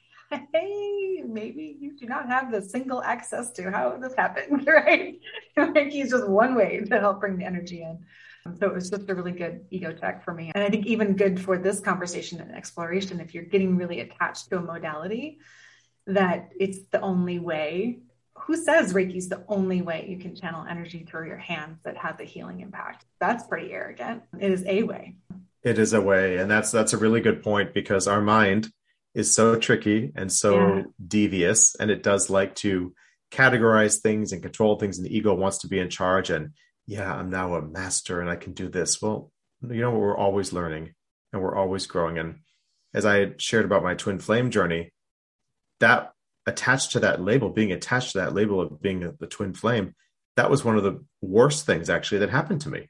hey, 0.54 1.24
maybe 1.26 1.78
you 1.80 1.98
do 1.98 2.06
not 2.06 2.28
have 2.28 2.52
the 2.52 2.62
single 2.62 3.04
access 3.04 3.52
to 3.54 3.70
how 3.70 3.98
this 3.98 4.14
happened, 4.16 4.66
right? 4.68 5.20
Reiki 5.58 6.04
is 6.04 6.12
just 6.12 6.28
one 6.28 6.56
way 6.56 6.80
to 6.80 7.00
help 7.00 7.20
bring 7.20 7.38
the 7.38 7.46
energy 7.46 7.82
in. 7.82 8.00
So 8.60 8.68
it 8.68 8.74
was 8.74 8.90
just 8.90 9.10
a 9.10 9.14
really 9.14 9.34
good 9.34 9.66
ego 9.70 9.94
check 9.94 10.24
for 10.24 10.34
me. 10.34 10.52
And 10.56 10.64
I 10.64 10.70
think 10.70 10.88
even 10.88 11.16
good 11.16 11.40
for 11.40 11.58
this 11.58 11.80
conversation 11.80 12.42
and 12.42 12.56
exploration, 12.56 13.20
if 13.20 13.36
you're 13.36 13.44
getting 13.44 13.78
really 13.78 14.00
attached 14.00 14.50
to 14.50 14.58
a 14.58 14.62
modality, 14.62 15.40
that 16.08 16.50
it's 16.60 16.80
the 16.92 17.02
only 17.02 17.38
way. 17.38 18.00
Who 18.36 18.56
says 18.56 18.94
Reiki 18.94 19.18
is 19.18 19.30
the 19.30 19.44
only 19.48 19.84
way 19.84 20.08
you 20.10 20.18
can 20.18 20.36
channel 20.36 20.66
energy 20.68 21.06
through 21.08 21.28
your 21.28 21.38
hands 21.38 21.78
that 21.84 21.98
has 21.98 22.20
a 22.20 22.24
healing 22.24 22.62
impact? 22.62 23.06
That's 23.20 23.46
pretty 23.46 23.72
arrogant. 23.72 24.24
It 24.40 24.52
is 24.52 24.64
a 24.66 24.82
way. 24.84 25.18
It 25.64 25.78
is 25.78 25.94
a 25.94 26.02
way, 26.02 26.38
and 26.38 26.50
that's 26.50 26.72
that's 26.72 26.94
a 26.94 26.98
really 26.98 27.22
good 27.22 27.44
point 27.44 27.74
because 27.74 28.08
our 28.08 28.22
mind 28.22 28.70
is 29.14 29.34
so 29.34 29.56
tricky 29.56 30.12
and 30.16 30.32
so 30.32 30.56
yeah. 30.56 30.84
devious, 31.08 31.76
and 31.76 31.92
it 31.92 32.02
does 32.04 32.30
like 32.30 32.56
to 32.56 32.94
categorize 33.32 34.02
things 34.02 34.32
and 34.32 34.42
control 34.42 34.78
things, 34.78 34.98
and 34.98 35.06
the 35.06 35.16
ego 35.16 35.34
wants 35.34 35.60
to 35.60 35.68
be 35.68 35.80
in 35.80 35.90
charge. 35.90 36.30
And 36.30 36.52
yeah, 36.88 37.14
I'm 37.14 37.30
now 37.30 37.56
a 37.56 37.62
master 37.62 38.22
and 38.22 38.30
I 38.30 38.36
can 38.36 38.54
do 38.54 38.70
this. 38.70 39.02
Well, 39.02 39.32
you 39.62 39.82
know, 39.82 39.92
we're 39.92 40.18
always 40.18 40.52
learning 40.52 40.94
and 41.32 41.42
we're 41.42 41.56
always 41.56 41.86
growing. 41.86 42.18
And 42.18 42.40
as 42.94 43.06
I 43.06 43.32
shared 43.38 43.66
about 43.66 43.84
my 43.84 43.94
twin 43.94 44.20
flame 44.20 44.52
journey, 44.52 44.92
that 45.80 46.12
attached 46.46 46.92
to 46.94 47.00
that 47.02 47.22
label, 47.22 47.50
being 47.50 47.72
attached 47.72 48.14
to 48.14 48.20
that 48.20 48.34
label 48.34 48.62
of 48.62 48.82
being 48.82 49.16
the 49.20 49.28
twin 49.28 49.54
flame, 49.54 49.96
that 50.36 50.50
was 50.50 50.66
one 50.66 50.78
of 50.78 50.84
the 50.84 51.04
worst 51.22 51.66
things 51.66 51.90
actually 51.90 52.20
that 52.20 52.30
happened 52.30 52.62
to 52.62 52.70
me 52.70 52.90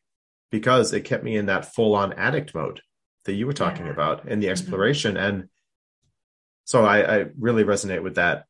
because 0.52 0.94
it 0.94 1.02
kept 1.02 1.24
me 1.24 1.38
in 1.38 1.48
that 1.48 1.74
full 1.74 1.96
on 1.96 2.14
addict 2.14 2.54
mode 2.54 2.82
that 3.26 3.34
you 3.34 3.48
were 3.48 3.54
talking 3.54 3.86
yeah. 3.86 3.94
about 3.94 4.28
in 4.28 4.40
the 4.40 4.46
mm-hmm. 4.46 4.52
exploration. 4.52 5.16
Mm-hmm. 5.16 5.26
And 5.26 5.50
so 6.66 6.86
I, 6.86 7.20
I 7.20 7.26
really 7.40 7.64
resonate 7.64 8.04
with 8.04 8.16
that. 8.16 8.46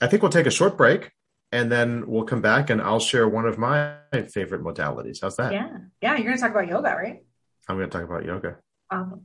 I 0.00 0.06
think 0.06 0.22
we'll 0.22 0.30
take 0.30 0.46
a 0.46 0.50
short 0.50 0.76
break 0.76 1.10
and 1.52 1.70
then 1.70 2.06
we'll 2.06 2.24
come 2.24 2.40
back 2.40 2.70
and 2.70 2.80
I'll 2.80 3.00
share 3.00 3.28
one 3.28 3.46
of 3.46 3.58
my 3.58 3.94
favorite 4.32 4.62
modalities. 4.62 5.18
How's 5.22 5.36
that? 5.36 5.52
Yeah. 5.52 5.68
Yeah. 6.00 6.16
You're 6.16 6.24
going 6.24 6.36
to 6.36 6.42
talk 6.42 6.52
about 6.52 6.68
yoga, 6.68 6.94
right? 6.94 7.22
I'm 7.68 7.76
going 7.76 7.90
to 7.90 7.98
talk 7.98 8.08
about 8.08 8.24
yoga. 8.24 8.56
Awesome. 8.90 9.22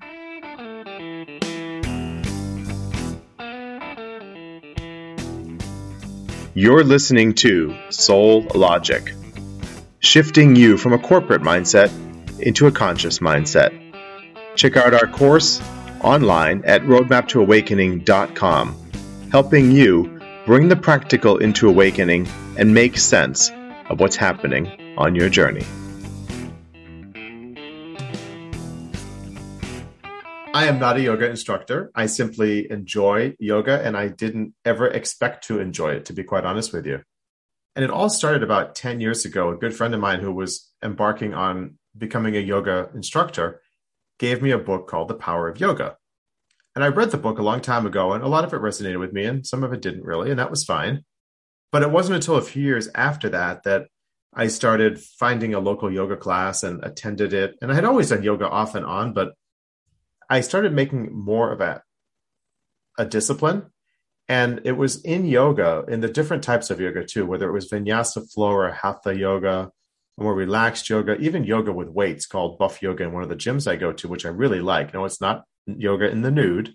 You're 6.57 6.85
listening 6.85 7.33
to 7.35 7.75
Soul 7.89 8.47
Logic, 8.55 9.13
shifting 9.99 10.55
you 10.55 10.77
from 10.77 10.93
a 10.93 10.97
corporate 10.97 11.41
mindset 11.41 11.91
into 12.39 12.67
a 12.67 12.71
conscious 12.71 13.19
mindset. 13.19 13.71
Check 14.55 14.77
out 14.77 14.93
our 14.93 15.07
course 15.07 15.61
online 16.01 16.63
at 16.65 16.81
roadmaptoawakening.com, 16.83 18.75
helping 19.31 19.71
you 19.71 20.21
bring 20.45 20.67
the 20.69 20.75
practical 20.75 21.37
into 21.37 21.67
awakening 21.67 22.27
and 22.57 22.73
make 22.73 22.97
sense 22.97 23.51
of 23.89 23.99
what's 23.99 24.15
happening 24.15 24.95
on 24.97 25.15
your 25.15 25.29
journey. 25.29 25.65
I 30.53 30.67
am 30.67 30.79
not 30.79 30.95
a 30.95 31.01
yoga 31.01 31.29
instructor. 31.29 31.91
I 31.93 32.05
simply 32.05 32.71
enjoy 32.71 33.35
yoga 33.39 33.81
and 33.83 33.97
I 33.97 34.07
didn't 34.07 34.53
ever 34.63 34.87
expect 34.87 35.47
to 35.47 35.59
enjoy 35.59 35.95
it, 35.95 36.05
to 36.05 36.13
be 36.13 36.23
quite 36.23 36.45
honest 36.45 36.71
with 36.71 36.85
you. 36.85 37.01
And 37.75 37.83
it 37.83 37.91
all 37.91 38.09
started 38.09 38.41
about 38.41 38.73
10 38.73 39.01
years 39.01 39.25
ago. 39.25 39.49
A 39.49 39.57
good 39.57 39.75
friend 39.75 39.93
of 39.93 39.99
mine 39.99 40.21
who 40.21 40.31
was 40.31 40.71
embarking 40.81 41.33
on 41.33 41.77
becoming 41.97 42.35
a 42.35 42.39
yoga 42.39 42.89
instructor 42.93 43.61
gave 44.19 44.41
me 44.41 44.51
a 44.51 44.57
book 44.57 44.87
called 44.87 45.07
The 45.07 45.15
Power 45.15 45.49
of 45.49 45.59
Yoga. 45.59 45.97
And 46.75 46.83
I 46.83 46.87
read 46.87 47.11
the 47.11 47.17
book 47.17 47.39
a 47.39 47.43
long 47.43 47.61
time 47.61 47.85
ago, 47.85 48.13
and 48.13 48.23
a 48.23 48.27
lot 48.27 48.43
of 48.43 48.53
it 48.53 48.61
resonated 48.61 48.99
with 48.99 49.13
me, 49.13 49.25
and 49.25 49.45
some 49.45 49.63
of 49.63 49.71
it 49.71 49.81
didn't 49.81 50.03
really, 50.03 50.29
and 50.29 50.39
that 50.39 50.49
was 50.49 50.65
fine. 50.65 51.05
But 51.71 51.83
it 51.83 51.91
wasn't 51.91 52.15
until 52.15 52.35
a 52.35 52.41
few 52.41 52.63
years 52.63 52.89
after 52.95 53.29
that 53.29 53.63
that 53.63 53.87
I 54.33 54.47
started 54.47 54.99
finding 54.99 55.53
a 55.53 55.59
local 55.59 55.91
yoga 55.91 56.17
class 56.17 56.63
and 56.63 56.83
attended 56.83 57.33
it. 57.33 57.55
And 57.61 57.71
I 57.71 57.75
had 57.75 57.85
always 57.85 58.09
done 58.09 58.23
yoga 58.23 58.49
off 58.49 58.75
and 58.75 58.85
on, 58.85 59.13
but 59.13 59.33
I 60.29 60.41
started 60.41 60.73
making 60.73 61.13
more 61.13 61.51
of 61.53 61.61
a, 61.61 61.81
a 62.97 63.05
discipline. 63.05 63.67
And 64.27 64.61
it 64.65 64.73
was 64.73 65.01
in 65.03 65.25
yoga, 65.25 65.85
in 65.87 66.01
the 66.01 66.09
different 66.09 66.43
types 66.43 66.69
of 66.69 66.81
yoga 66.81 67.05
too, 67.05 67.25
whether 67.25 67.47
it 67.47 67.53
was 67.53 67.69
vinyasa 67.69 68.29
flow 68.33 68.51
or 68.51 68.71
hatha 68.71 69.15
yoga, 69.15 69.71
more 70.17 70.33
relaxed 70.33 70.89
yoga, 70.89 71.17
even 71.17 71.43
yoga 71.43 71.71
with 71.71 71.89
weights 71.89 72.25
called 72.25 72.57
buff 72.57 72.81
yoga 72.81 73.03
in 73.03 73.11
one 73.11 73.23
of 73.23 73.29
the 73.29 73.35
gyms 73.35 73.69
I 73.69 73.75
go 73.75 73.91
to, 73.93 74.07
which 74.07 74.25
I 74.25 74.29
really 74.29 74.61
like. 74.61 74.93
No, 74.93 75.05
it's 75.05 75.21
not 75.21 75.43
yoga 75.65 76.09
in 76.09 76.21
the 76.21 76.31
nude. 76.31 76.73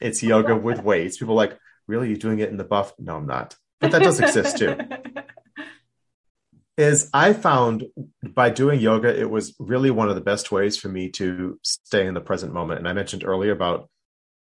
It's 0.00 0.22
yoga 0.22 0.56
with 0.56 0.82
weights. 0.82 1.18
People 1.18 1.34
like, 1.34 1.56
really? 1.86 2.08
You're 2.08 2.16
doing 2.16 2.40
it 2.40 2.50
in 2.50 2.56
the 2.56 2.64
buff? 2.64 2.92
No, 2.98 3.16
I'm 3.16 3.26
not. 3.26 3.56
But 3.80 3.92
that 3.92 4.02
does 4.02 4.20
exist 4.20 4.58
too. 4.58 4.76
is 6.78 7.10
I 7.12 7.32
found 7.32 7.86
by 8.22 8.50
doing 8.50 8.80
yoga, 8.80 9.18
it 9.18 9.30
was 9.30 9.54
really 9.58 9.90
one 9.90 10.08
of 10.08 10.14
the 10.14 10.20
best 10.20 10.50
ways 10.50 10.76
for 10.76 10.88
me 10.88 11.10
to 11.10 11.58
stay 11.62 12.06
in 12.06 12.14
the 12.14 12.20
present 12.20 12.52
moment. 12.52 12.78
And 12.78 12.88
I 12.88 12.92
mentioned 12.92 13.24
earlier 13.24 13.52
about, 13.52 13.88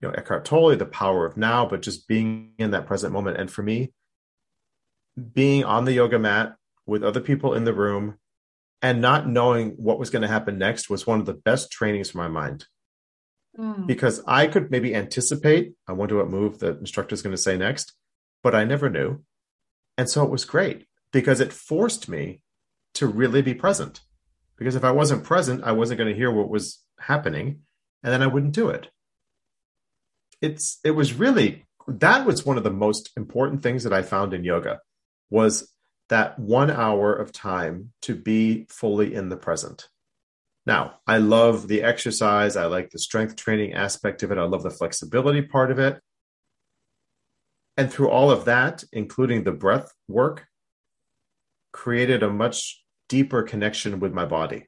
you 0.02 0.08
know, 0.08 0.14
Eckhart 0.14 0.46
Tolle, 0.46 0.76
the 0.76 0.86
power 0.86 1.26
of 1.26 1.38
now, 1.38 1.66
but 1.66 1.82
just 1.82 2.08
being 2.08 2.54
in 2.58 2.72
that 2.72 2.88
present 2.88 3.14
moment. 3.14 3.38
And 3.38 3.52
for 3.52 3.64
me, 3.64 3.94
being 5.34 5.64
on 5.64 5.86
the 5.86 5.94
yoga 5.94 6.18
mat 6.18 6.56
with 6.86 7.04
other 7.04 7.20
people 7.20 7.54
in 7.54 7.66
the 7.66 7.74
room 7.74 8.18
and 8.82 9.02
not 9.02 9.28
knowing 9.28 9.72
what 9.72 10.00
was 10.00 10.10
going 10.10 10.24
to 10.24 10.28
happen 10.28 10.58
next 10.58 10.90
was 10.90 11.06
one 11.06 11.20
of 11.20 11.26
the 11.26 11.34
best 11.34 11.72
trainings 11.72 12.12
for 12.12 12.18
my 12.18 12.28
mind. 12.28 12.66
Mm. 13.58 13.86
Because 13.86 14.24
I 14.26 14.48
could 14.48 14.72
maybe 14.72 14.96
anticipate, 14.96 15.74
I 15.88 15.94
wonder 15.94 16.18
what 16.18 16.30
move 16.30 16.60
the 16.60 16.78
instructor 16.80 17.14
is 17.14 17.22
going 17.22 17.36
to 17.36 17.42
say 17.42 17.58
next, 17.58 17.94
but 18.44 18.56
I 18.56 18.64
never 18.64 18.90
knew. 18.90 19.24
And 19.98 20.10
so 20.10 20.24
it 20.24 20.32
was 20.32 20.46
great 20.46 20.86
because 21.12 21.42
it 21.42 21.54
forced 21.54 22.08
me 22.10 22.42
to 22.96 23.08
really 23.08 23.42
be 23.42 23.54
present. 23.54 24.02
Because 24.58 24.76
if 24.76 24.84
I 24.84 24.92
wasn't 24.92 25.24
present, 25.24 25.64
I 25.64 25.72
wasn't 25.72 25.98
going 25.98 26.10
to 26.10 26.16
hear 26.16 26.32
what 26.32 26.50
was 26.50 26.80
happening, 27.00 27.62
and 28.04 28.14
then 28.14 28.22
I 28.22 28.28
wouldn't 28.28 28.54
do 28.54 28.70
it. 28.70 28.90
It's 30.42 30.80
it 30.84 30.92
was 30.92 31.14
really 31.14 31.66
that 31.88 32.26
was 32.26 32.46
one 32.46 32.58
of 32.58 32.64
the 32.64 32.72
most 32.72 33.10
important 33.18 33.64
things 33.64 33.84
that 33.84 33.94
I 33.94 34.02
found 34.02 34.34
in 34.34 34.44
yoga 34.44 34.80
was 35.30 35.70
that 36.12 36.38
one 36.38 36.70
hour 36.70 37.14
of 37.14 37.32
time 37.32 37.94
to 38.02 38.14
be 38.14 38.68
fully 38.70 39.16
in 39.16 39.30
the 39.30 39.38
present. 39.38 39.88
Now, 40.66 41.00
I 41.08 41.18
love 41.18 41.70
the 41.70 41.84
exercise. 41.84 42.58
I 42.58 42.66
like 42.66 42.90
the 42.90 43.00
strength 43.00 43.38
training 43.38 43.74
aspect 43.74 44.22
of 44.22 44.32
it. 44.32 44.38
I 44.38 44.44
love 44.44 44.62
the 44.62 44.70
flexibility 44.70 45.42
part 45.42 45.72
of 45.72 45.80
it. 45.80 46.02
And 47.78 47.92
through 47.92 48.10
all 48.10 48.30
of 48.30 48.44
that, 48.46 48.84
including 48.92 49.46
the 49.46 49.54
breath 49.54 49.94
work, 50.10 50.48
created 51.72 52.24
a 52.24 52.30
much 52.30 52.84
deeper 53.08 53.42
connection 53.42 54.02
with 54.02 54.14
my 54.14 54.26
body, 54.26 54.68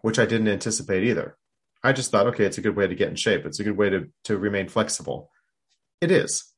which 0.00 0.18
I 0.18 0.24
didn't 0.24 0.48
anticipate 0.48 1.04
either. 1.04 1.36
I 1.82 1.92
just 1.92 2.10
thought, 2.10 2.28
okay, 2.28 2.46
it's 2.46 2.58
a 2.58 2.62
good 2.62 2.74
way 2.74 2.86
to 2.86 2.94
get 2.94 3.10
in 3.10 3.16
shape. 3.16 3.44
It's 3.44 3.60
a 3.60 3.64
good 3.64 3.76
way 3.76 3.90
to, 3.90 4.06
to 4.24 4.38
remain 4.38 4.68
flexible. 4.68 5.30
It 6.00 6.10
is. 6.10 6.50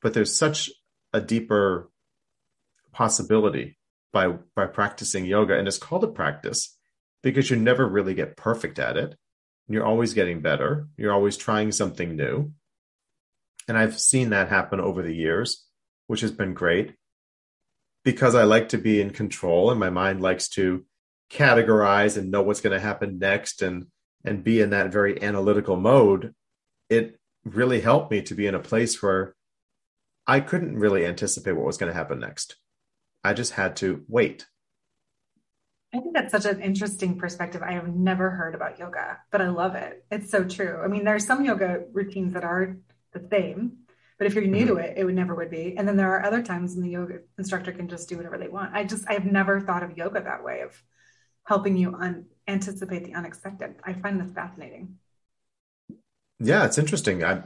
But 0.00 0.14
there's 0.14 0.38
such 0.38 0.70
a 1.12 1.20
deeper 1.20 1.90
possibility 2.98 3.78
by 4.12 4.26
by 4.56 4.66
practicing 4.66 5.24
yoga. 5.24 5.56
And 5.56 5.68
it's 5.68 5.78
called 5.78 6.02
a 6.02 6.08
practice 6.08 6.76
because 7.22 7.48
you 7.48 7.56
never 7.56 7.86
really 7.86 8.14
get 8.14 8.36
perfect 8.36 8.78
at 8.80 8.96
it. 8.96 9.16
You're 9.68 9.86
always 9.86 10.14
getting 10.14 10.40
better. 10.40 10.88
You're 10.96 11.12
always 11.12 11.36
trying 11.36 11.70
something 11.70 12.16
new. 12.16 12.52
And 13.68 13.78
I've 13.78 14.00
seen 14.00 14.30
that 14.30 14.48
happen 14.48 14.80
over 14.80 15.02
the 15.02 15.14
years, 15.14 15.64
which 16.08 16.22
has 16.22 16.32
been 16.32 16.54
great 16.54 16.94
because 18.04 18.34
I 18.34 18.44
like 18.44 18.70
to 18.70 18.78
be 18.78 19.00
in 19.00 19.10
control 19.10 19.70
and 19.70 19.78
my 19.78 19.90
mind 19.90 20.20
likes 20.20 20.48
to 20.50 20.84
categorize 21.30 22.16
and 22.16 22.30
know 22.30 22.42
what's 22.42 22.62
going 22.62 22.76
to 22.76 22.88
happen 22.90 23.18
next 23.18 23.62
and 23.62 23.86
and 24.24 24.42
be 24.42 24.60
in 24.60 24.70
that 24.70 24.90
very 24.90 25.22
analytical 25.22 25.76
mode 25.76 26.34
it 26.88 27.18
really 27.44 27.80
helped 27.80 28.10
me 28.10 28.22
to 28.22 28.34
be 28.34 28.46
in 28.46 28.54
a 28.54 28.68
place 28.70 29.02
where 29.02 29.34
I 30.26 30.40
couldn't 30.40 30.78
really 30.78 31.06
anticipate 31.06 31.52
what 31.52 31.66
was 31.66 31.78
going 31.78 31.90
to 31.90 31.96
happen 31.96 32.20
next. 32.20 32.56
I 33.24 33.32
just 33.34 33.52
had 33.52 33.76
to 33.76 34.04
wait. 34.08 34.46
I 35.94 36.00
think 36.00 36.14
that's 36.14 36.32
such 36.32 36.44
an 36.44 36.60
interesting 36.60 37.18
perspective. 37.18 37.62
I 37.62 37.72
have 37.72 37.88
never 37.88 38.30
heard 38.30 38.54
about 38.54 38.78
yoga, 38.78 39.18
but 39.30 39.40
I 39.40 39.48
love 39.48 39.74
it. 39.74 40.04
It's 40.10 40.30
so 40.30 40.44
true. 40.44 40.82
I 40.84 40.88
mean, 40.88 41.04
there 41.04 41.14
are 41.14 41.20
some 41.20 41.44
yoga 41.44 41.84
routines 41.92 42.34
that 42.34 42.44
are 42.44 42.76
the 43.12 43.26
same, 43.30 43.78
but 44.18 44.26
if 44.26 44.34
you're 44.34 44.44
new 44.44 44.66
mm-hmm. 44.66 44.76
to 44.76 44.82
it, 44.82 44.94
it 44.98 45.04
would 45.04 45.14
never 45.14 45.34
would 45.34 45.50
be. 45.50 45.76
And 45.78 45.88
then 45.88 45.96
there 45.96 46.12
are 46.12 46.24
other 46.24 46.42
times 46.42 46.74
when 46.74 46.84
the 46.84 46.90
yoga 46.90 47.20
instructor 47.38 47.72
can 47.72 47.88
just 47.88 48.08
do 48.08 48.16
whatever 48.16 48.36
they 48.36 48.48
want. 48.48 48.74
I 48.74 48.84
just 48.84 49.04
I've 49.08 49.24
never 49.24 49.60
thought 49.60 49.82
of 49.82 49.96
yoga 49.96 50.22
that 50.22 50.44
way 50.44 50.60
of 50.60 50.82
helping 51.44 51.76
you 51.76 51.94
un- 51.94 52.26
anticipate 52.46 53.04
the 53.04 53.14
unexpected. 53.14 53.76
I 53.82 53.94
find 53.94 54.20
this 54.20 54.32
fascinating. 54.32 54.98
Yeah, 56.38 56.66
it's 56.66 56.78
interesting. 56.78 57.24
I 57.24 57.44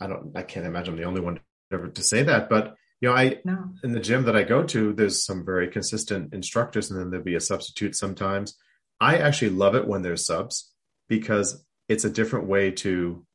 I 0.00 0.06
don't 0.06 0.32
I 0.34 0.42
can't 0.42 0.66
imagine 0.66 0.94
I'm 0.94 1.00
the 1.00 1.06
only 1.06 1.20
one 1.20 1.40
ever 1.70 1.88
to 1.88 2.02
say 2.02 2.22
that, 2.22 2.48
but 2.48 2.76
you 3.02 3.08
know, 3.10 3.14
I 3.14 3.40
no. 3.44 3.68
in 3.84 3.92
the 3.92 4.00
gym 4.00 4.24
that 4.24 4.36
I 4.36 4.44
go 4.44 4.62
to, 4.64 4.94
there's 4.94 5.22
some 5.22 5.44
very 5.44 5.68
consistent 5.68 6.32
instructors, 6.32 6.90
and 6.90 6.98
then 6.98 7.10
there'll 7.10 7.24
be 7.24 7.34
a 7.34 7.40
substitute 7.40 7.94
sometimes. 7.94 8.56
I 9.00 9.18
actually 9.18 9.50
love 9.50 9.74
it 9.74 9.86
when 9.86 10.00
there's 10.00 10.24
subs 10.24 10.72
because 11.08 11.62
it's 11.88 12.04
a 12.04 12.10
different 12.10 12.46
way 12.46 12.70
to 12.70 13.26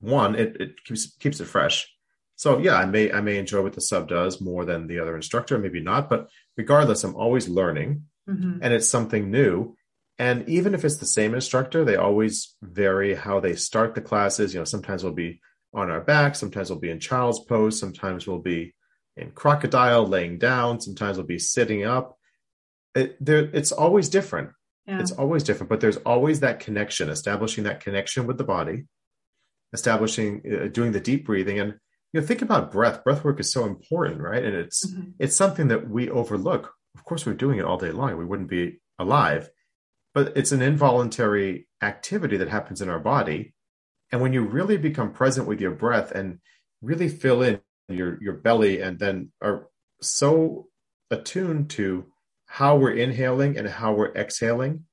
one, 0.00 0.34
it, 0.34 0.56
it 0.58 0.84
keeps 0.84 1.14
keeps 1.16 1.38
it 1.38 1.44
fresh 1.44 1.86
so 2.40 2.56
yeah, 2.56 2.76
I 2.76 2.86
may 2.86 3.12
I 3.12 3.20
may 3.20 3.36
enjoy 3.36 3.60
what 3.60 3.74
the 3.74 3.82
sub 3.82 4.08
does 4.08 4.40
more 4.40 4.64
than 4.64 4.86
the 4.86 4.98
other 5.00 5.14
instructor, 5.14 5.58
maybe 5.58 5.80
not, 5.82 6.08
but 6.08 6.30
regardless, 6.56 7.04
I'm 7.04 7.14
always 7.14 7.50
learning, 7.50 8.04
mm-hmm. 8.26 8.60
and 8.62 8.72
it's 8.72 8.88
something 8.88 9.30
new. 9.30 9.76
And 10.18 10.48
even 10.48 10.72
if 10.72 10.82
it's 10.82 10.96
the 10.96 11.04
same 11.04 11.34
instructor, 11.34 11.84
they 11.84 11.96
always 11.96 12.56
vary 12.62 13.14
how 13.14 13.40
they 13.40 13.56
start 13.56 13.94
the 13.94 14.00
classes. 14.00 14.54
You 14.54 14.60
know, 14.60 14.64
sometimes 14.64 15.04
we'll 15.04 15.12
be 15.12 15.42
on 15.74 15.90
our 15.90 16.00
back, 16.00 16.34
sometimes 16.34 16.70
we'll 16.70 16.78
be 16.78 16.88
in 16.88 16.98
child's 16.98 17.40
pose, 17.40 17.78
sometimes 17.78 18.26
we'll 18.26 18.38
be 18.38 18.74
in 19.20 19.32
crocodile, 19.32 20.06
laying 20.06 20.38
down, 20.38 20.80
sometimes 20.80 21.16
we'll 21.16 21.26
be 21.26 21.38
sitting 21.38 21.84
up. 21.84 22.16
It, 22.94 23.16
there, 23.24 23.50
it's 23.52 23.72
always 23.72 24.08
different. 24.08 24.50
Yeah. 24.86 25.00
It's 25.00 25.12
always 25.12 25.44
different, 25.44 25.70
but 25.70 25.80
there's 25.80 25.98
always 25.98 26.40
that 26.40 26.60
connection, 26.60 27.10
establishing 27.10 27.64
that 27.64 27.80
connection 27.80 28.26
with 28.26 28.38
the 28.38 28.44
body, 28.44 28.86
establishing, 29.72 30.42
uh, 30.50 30.68
doing 30.68 30.92
the 30.92 31.00
deep 31.00 31.26
breathing, 31.26 31.60
and 31.60 31.74
you 32.12 32.20
know 32.20 32.26
think 32.26 32.42
about 32.42 32.72
breath 32.72 33.04
breath 33.04 33.24
work 33.24 33.40
is 33.40 33.52
so 33.52 33.64
important 33.64 34.20
right 34.20 34.44
and 34.44 34.54
it's 34.54 34.86
mm-hmm. 34.86 35.10
it's 35.18 35.36
something 35.36 35.68
that 35.68 35.88
we 35.88 36.10
overlook 36.10 36.72
of 36.94 37.04
course 37.04 37.24
we're 37.24 37.34
doing 37.34 37.58
it 37.58 37.64
all 37.64 37.78
day 37.78 37.90
long 37.90 38.16
we 38.16 38.24
wouldn't 38.24 38.48
be 38.48 38.80
alive 38.98 39.48
but 40.14 40.36
it's 40.36 40.52
an 40.52 40.62
involuntary 40.62 41.68
activity 41.82 42.36
that 42.36 42.48
happens 42.48 42.80
in 42.80 42.88
our 42.88 42.98
body 42.98 43.54
and 44.12 44.20
when 44.20 44.32
you 44.32 44.42
really 44.42 44.76
become 44.76 45.12
present 45.12 45.46
with 45.46 45.60
your 45.60 45.70
breath 45.70 46.10
and 46.10 46.38
really 46.82 47.08
fill 47.08 47.42
in 47.42 47.60
your 47.92 48.22
your 48.22 48.34
belly 48.34 48.80
and 48.80 48.98
then 48.98 49.30
are 49.40 49.68
so 50.00 50.68
attuned 51.10 51.70
to 51.70 52.06
how 52.46 52.76
we're 52.76 52.92
inhaling 52.92 53.56
and 53.56 53.68
how 53.68 53.92
we're 53.92 54.14
exhaling 54.14 54.84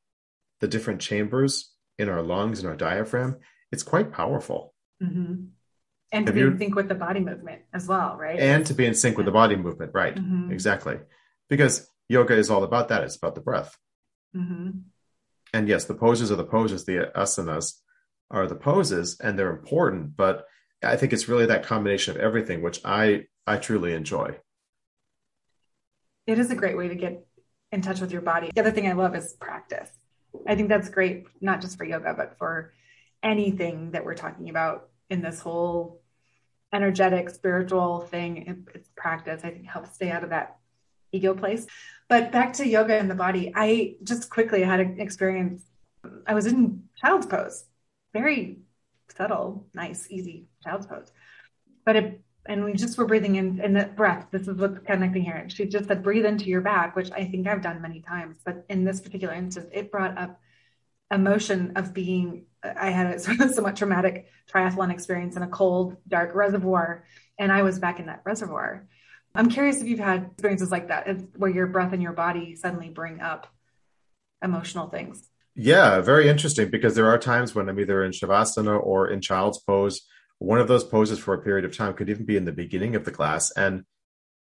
the 0.59 0.67
different 0.67 1.01
chambers 1.01 1.71
in 1.97 2.09
our 2.09 2.21
lungs 2.21 2.59
and 2.59 2.67
our 2.67 2.75
diaphragm 2.75 3.37
it's 3.71 3.83
quite 3.83 4.11
powerful 4.11 4.73
mm-hmm 5.01 5.45
and 6.11 6.25
to 6.25 6.29
Have 6.31 6.35
be 6.35 6.41
you, 6.41 6.47
in 6.47 6.57
sync 6.57 6.75
with 6.75 6.87
the 6.87 6.95
body 6.95 7.19
movement 7.19 7.63
as 7.73 7.87
well, 7.87 8.15
right? 8.15 8.39
And 8.39 8.65
to 8.67 8.73
be 8.73 8.85
in 8.85 8.93
sync 8.93 9.17
with 9.17 9.25
the 9.25 9.31
body 9.31 9.55
movement, 9.55 9.91
right? 9.93 10.15
Mm-hmm. 10.15 10.51
Exactly. 10.51 10.99
Because 11.49 11.89
yoga 12.07 12.35
is 12.35 12.49
all 12.49 12.63
about 12.63 12.89
that. 12.89 13.03
It's 13.03 13.17
about 13.17 13.35
the 13.35 13.41
breath. 13.41 13.77
Mm-hmm. 14.35 14.69
And 15.53 15.67
yes, 15.67 15.85
the 15.85 15.95
poses 15.95 16.31
are 16.31 16.35
the 16.35 16.45
poses, 16.45 16.85
the 16.85 17.11
asanas 17.15 17.73
are 18.31 18.47
the 18.47 18.55
poses, 18.55 19.19
and 19.19 19.37
they're 19.37 19.55
important. 19.55 20.15
But 20.15 20.45
I 20.83 20.95
think 20.95 21.13
it's 21.13 21.27
really 21.27 21.47
that 21.47 21.63
combination 21.63 22.15
of 22.15 22.21
everything, 22.21 22.61
which 22.61 22.81
I 22.85 23.25
I 23.45 23.57
truly 23.57 23.93
enjoy. 23.93 24.37
It 26.25 26.39
is 26.39 26.51
a 26.51 26.55
great 26.55 26.77
way 26.77 26.89
to 26.89 26.95
get 26.95 27.25
in 27.71 27.81
touch 27.81 28.01
with 28.01 28.11
your 28.11 28.21
body. 28.21 28.51
The 28.53 28.61
other 28.61 28.71
thing 28.71 28.87
I 28.87 28.93
love 28.93 29.15
is 29.15 29.33
practice. 29.39 29.89
I 30.45 30.55
think 30.55 30.69
that's 30.69 30.89
great, 30.89 31.25
not 31.41 31.61
just 31.61 31.77
for 31.77 31.85
yoga, 31.85 32.13
but 32.13 32.37
for 32.37 32.73
anything 33.23 33.91
that 33.91 34.05
we're 34.05 34.15
talking 34.15 34.49
about 34.49 34.89
in 35.09 35.21
this 35.21 35.39
whole 35.39 36.01
energetic 36.73 37.29
spiritual 37.29 38.01
thing 38.01 38.65
it's 38.75 38.89
practice 38.95 39.41
i 39.43 39.49
think 39.49 39.65
helps 39.65 39.95
stay 39.95 40.11
out 40.11 40.23
of 40.23 40.31
that 40.31 40.57
ego 41.13 41.33
place 41.33 41.65
but 42.09 42.31
back 42.31 42.53
to 42.53 42.67
yoga 42.67 42.93
and 42.97 43.09
the 43.09 43.15
body 43.15 43.51
i 43.55 43.95
just 44.03 44.29
quickly 44.29 44.61
had 44.61 44.81
an 44.81 44.99
experience 44.99 45.63
i 46.25 46.33
was 46.33 46.45
in 46.45 46.83
child's 46.97 47.25
pose 47.25 47.65
very 48.13 48.59
subtle 49.15 49.65
nice 49.73 50.07
easy 50.09 50.47
child's 50.67 50.85
pose 50.85 51.11
but 51.85 51.95
it 51.95 52.21
and 52.45 52.63
we 52.63 52.73
just 52.73 52.97
were 52.97 53.05
breathing 53.05 53.35
in 53.35 53.59
in 53.61 53.73
the 53.73 53.85
breath 53.85 54.27
this 54.31 54.47
is 54.47 54.57
what's 54.57 54.79
connecting 54.85 55.23
here 55.23 55.47
she 55.49 55.65
just 55.65 55.87
said 55.87 56.03
breathe 56.03 56.25
into 56.25 56.45
your 56.45 56.61
back 56.61 56.95
which 56.95 57.11
i 57.11 57.23
think 57.23 57.47
i've 57.47 57.61
done 57.61 57.81
many 57.81 58.01
times 58.01 58.37
but 58.45 58.65
in 58.69 58.83
this 58.83 59.01
particular 59.01 59.33
instance 59.33 59.67
it 59.73 59.91
brought 59.91 60.17
up 60.17 60.39
emotion 61.11 61.71
of 61.75 61.93
being 61.93 62.45
I 62.63 62.89
had 62.89 63.15
a 63.15 63.19
somewhat 63.53 63.75
traumatic 63.75 64.27
triathlon 64.51 64.91
experience 64.91 65.35
in 65.35 65.43
a 65.43 65.47
cold, 65.47 65.97
dark 66.07 66.35
reservoir, 66.35 67.05
and 67.39 67.51
I 67.51 67.61
was 67.61 67.79
back 67.79 67.99
in 67.99 68.07
that 68.07 68.21
reservoir. 68.25 68.87
I'm 69.35 69.49
curious 69.49 69.81
if 69.81 69.87
you've 69.87 69.99
had 69.99 70.31
experiences 70.33 70.71
like 70.71 70.87
that 70.87 71.07
where 71.35 71.51
your 71.51 71.67
breath 71.67 71.93
and 71.93 72.01
your 72.01 72.13
body 72.13 72.55
suddenly 72.55 72.89
bring 72.89 73.19
up 73.21 73.47
emotional 74.43 74.87
things. 74.87 75.29
Yeah, 75.55 76.01
very 76.01 76.27
interesting 76.27 76.69
because 76.69 76.95
there 76.95 77.07
are 77.07 77.17
times 77.17 77.53
when 77.53 77.69
I'm 77.69 77.79
either 77.79 78.03
in 78.03 78.11
Shavasana 78.11 78.83
or 78.83 79.09
in 79.09 79.21
child's 79.21 79.59
pose. 79.59 80.07
One 80.39 80.59
of 80.59 80.67
those 80.67 80.83
poses 80.83 81.19
for 81.19 81.33
a 81.33 81.41
period 81.41 81.65
of 81.65 81.75
time 81.75 81.93
could 81.93 82.09
even 82.09 82.25
be 82.25 82.37
in 82.37 82.45
the 82.45 82.51
beginning 82.51 82.95
of 82.95 83.05
the 83.05 83.11
class. 83.11 83.51
And 83.51 83.85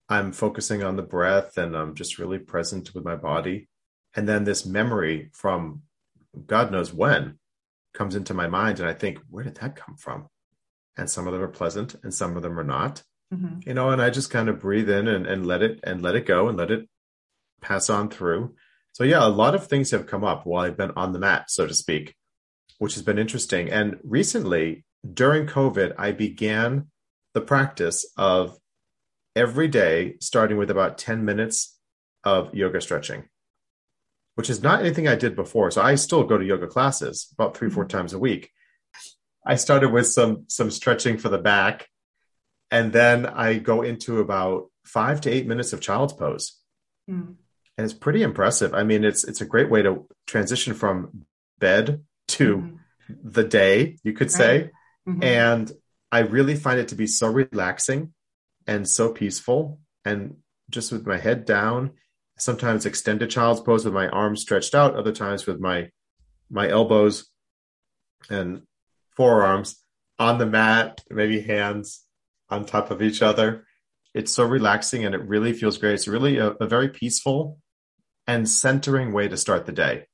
I'm 0.09 0.31
focusing 0.31 0.83
on 0.83 0.95
the 0.95 1.03
breath 1.03 1.57
and 1.57 1.75
I'm 1.75 1.95
just 1.95 2.19
really 2.19 2.39
present 2.39 2.93
with 2.93 3.03
my 3.03 3.15
body. 3.15 3.67
And 4.15 4.27
then 4.27 4.43
this 4.43 4.65
memory 4.65 5.29
from 5.33 5.83
God 6.47 6.71
knows 6.71 6.93
when 6.93 7.39
comes 7.93 8.15
into 8.15 8.33
my 8.33 8.47
mind. 8.47 8.79
And 8.79 8.89
I 8.89 8.93
think, 8.93 9.19
where 9.29 9.43
did 9.43 9.55
that 9.55 9.75
come 9.75 9.95
from? 9.97 10.27
And 10.97 11.09
some 11.09 11.27
of 11.27 11.33
them 11.33 11.41
are 11.41 11.47
pleasant 11.47 11.95
and 12.03 12.13
some 12.13 12.35
of 12.37 12.43
them 12.43 12.59
are 12.59 12.63
not. 12.63 13.03
Mm-hmm. 13.33 13.67
You 13.67 13.73
know, 13.73 13.89
and 13.89 14.01
I 14.01 14.09
just 14.09 14.29
kind 14.29 14.49
of 14.49 14.59
breathe 14.59 14.89
in 14.89 15.07
and, 15.07 15.25
and 15.25 15.45
let 15.45 15.61
it 15.61 15.79
and 15.83 16.01
let 16.01 16.15
it 16.15 16.25
go 16.25 16.47
and 16.47 16.57
let 16.57 16.71
it 16.71 16.87
pass 17.61 17.89
on 17.89 18.09
through. 18.09 18.55
So 18.93 19.03
yeah, 19.03 19.25
a 19.25 19.27
lot 19.27 19.55
of 19.55 19.67
things 19.67 19.91
have 19.91 20.07
come 20.07 20.23
up 20.23 20.45
while 20.45 20.63
I've 20.63 20.77
been 20.77 20.91
on 20.95 21.11
the 21.11 21.19
mat, 21.19 21.49
so 21.49 21.67
to 21.67 21.73
speak, 21.73 22.15
which 22.77 22.93
has 22.93 23.03
been 23.03 23.19
interesting. 23.19 23.69
And 23.69 23.97
recently, 24.03 24.84
during 25.13 25.47
COVID, 25.47 25.93
I 25.97 26.11
began 26.11 26.87
the 27.33 27.41
practice 27.41 28.05
of 28.17 28.57
every 29.35 29.67
day, 29.67 30.15
starting 30.21 30.57
with 30.57 30.71
about 30.71 30.97
10 30.97 31.25
minutes 31.25 31.77
of 32.23 32.53
yoga 32.55 32.81
stretching, 32.81 33.25
which 34.35 34.49
is 34.49 34.63
not 34.63 34.79
anything 34.79 35.07
I 35.07 35.15
did 35.15 35.35
before. 35.35 35.69
So 35.71 35.81
I 35.81 35.95
still 35.95 36.23
go 36.23 36.37
to 36.37 36.45
yoga 36.45 36.67
classes 36.67 37.27
about 37.33 37.55
three, 37.55 37.69
four 37.69 37.83
mm-hmm. 37.83 37.97
times 37.97 38.13
a 38.13 38.19
week. 38.19 38.51
I 39.45 39.55
started 39.55 39.91
with 39.91 40.07
some 40.07 40.45
some 40.47 40.71
stretching 40.71 41.19
for 41.19 41.29
the 41.29 41.37
back, 41.37 41.87
and 42.71 42.91
then 42.91 43.27
I 43.27 43.59
go 43.59 43.83
into 43.83 44.19
about 44.19 44.71
five 44.85 45.21
to 45.21 45.29
eight 45.29 45.45
minutes 45.45 45.71
of 45.71 45.81
child's 45.81 46.13
pose. 46.13 46.59
Mm. 47.07 47.35
And 47.77 47.85
it's 47.85 47.93
pretty 47.93 48.23
impressive. 48.23 48.73
I 48.73 48.83
mean, 48.83 49.03
it's 49.03 49.23
it's 49.23 49.41
a 49.41 49.45
great 49.45 49.69
way 49.69 49.83
to 49.83 50.07
transition 50.25 50.73
from 50.73 51.25
bed 51.59 52.01
to 52.29 52.57
mm-hmm. 52.57 52.75
the 53.23 53.43
day, 53.43 53.97
you 54.03 54.13
could 54.13 54.31
right. 54.31 54.31
say. 54.31 54.71
Mm-hmm. 55.07 55.23
And 55.23 55.71
I 56.11 56.19
really 56.19 56.55
find 56.55 56.79
it 56.79 56.89
to 56.89 56.95
be 56.95 57.07
so 57.07 57.27
relaxing 57.27 58.13
and 58.67 58.87
so 58.87 59.11
peaceful 59.11 59.79
and 60.03 60.37
just 60.69 60.91
with 60.91 61.05
my 61.05 61.17
head 61.17 61.45
down. 61.45 61.91
Sometimes 62.37 62.85
extended 62.85 63.29
child's 63.29 63.61
pose 63.61 63.85
with 63.85 63.93
my 63.93 64.07
arms 64.09 64.41
stretched 64.41 64.75
out 64.75 64.95
other 64.95 65.11
times 65.11 65.45
with 65.45 65.59
my 65.59 65.89
my 66.49 66.69
elbows 66.69 67.27
and 68.29 68.61
forearms 69.15 69.77
on 70.19 70.37
the 70.37 70.45
mat 70.45 71.01
maybe 71.09 71.41
hands 71.41 72.03
on 72.49 72.65
top 72.65 72.91
of 72.91 73.01
each 73.01 73.21
other. 73.21 73.65
It's 74.13 74.31
so 74.31 74.45
relaxing 74.45 75.05
and 75.05 75.15
it 75.15 75.21
really 75.27 75.53
feels 75.53 75.77
great. 75.77 75.93
It's 75.93 76.07
really 76.07 76.37
a, 76.37 76.51
a 76.51 76.67
very 76.67 76.89
peaceful 76.89 77.59
and 78.27 78.49
centering 78.49 79.11
way 79.11 79.27
to 79.27 79.37
start 79.37 79.65
the 79.65 79.71
day. 79.71 80.07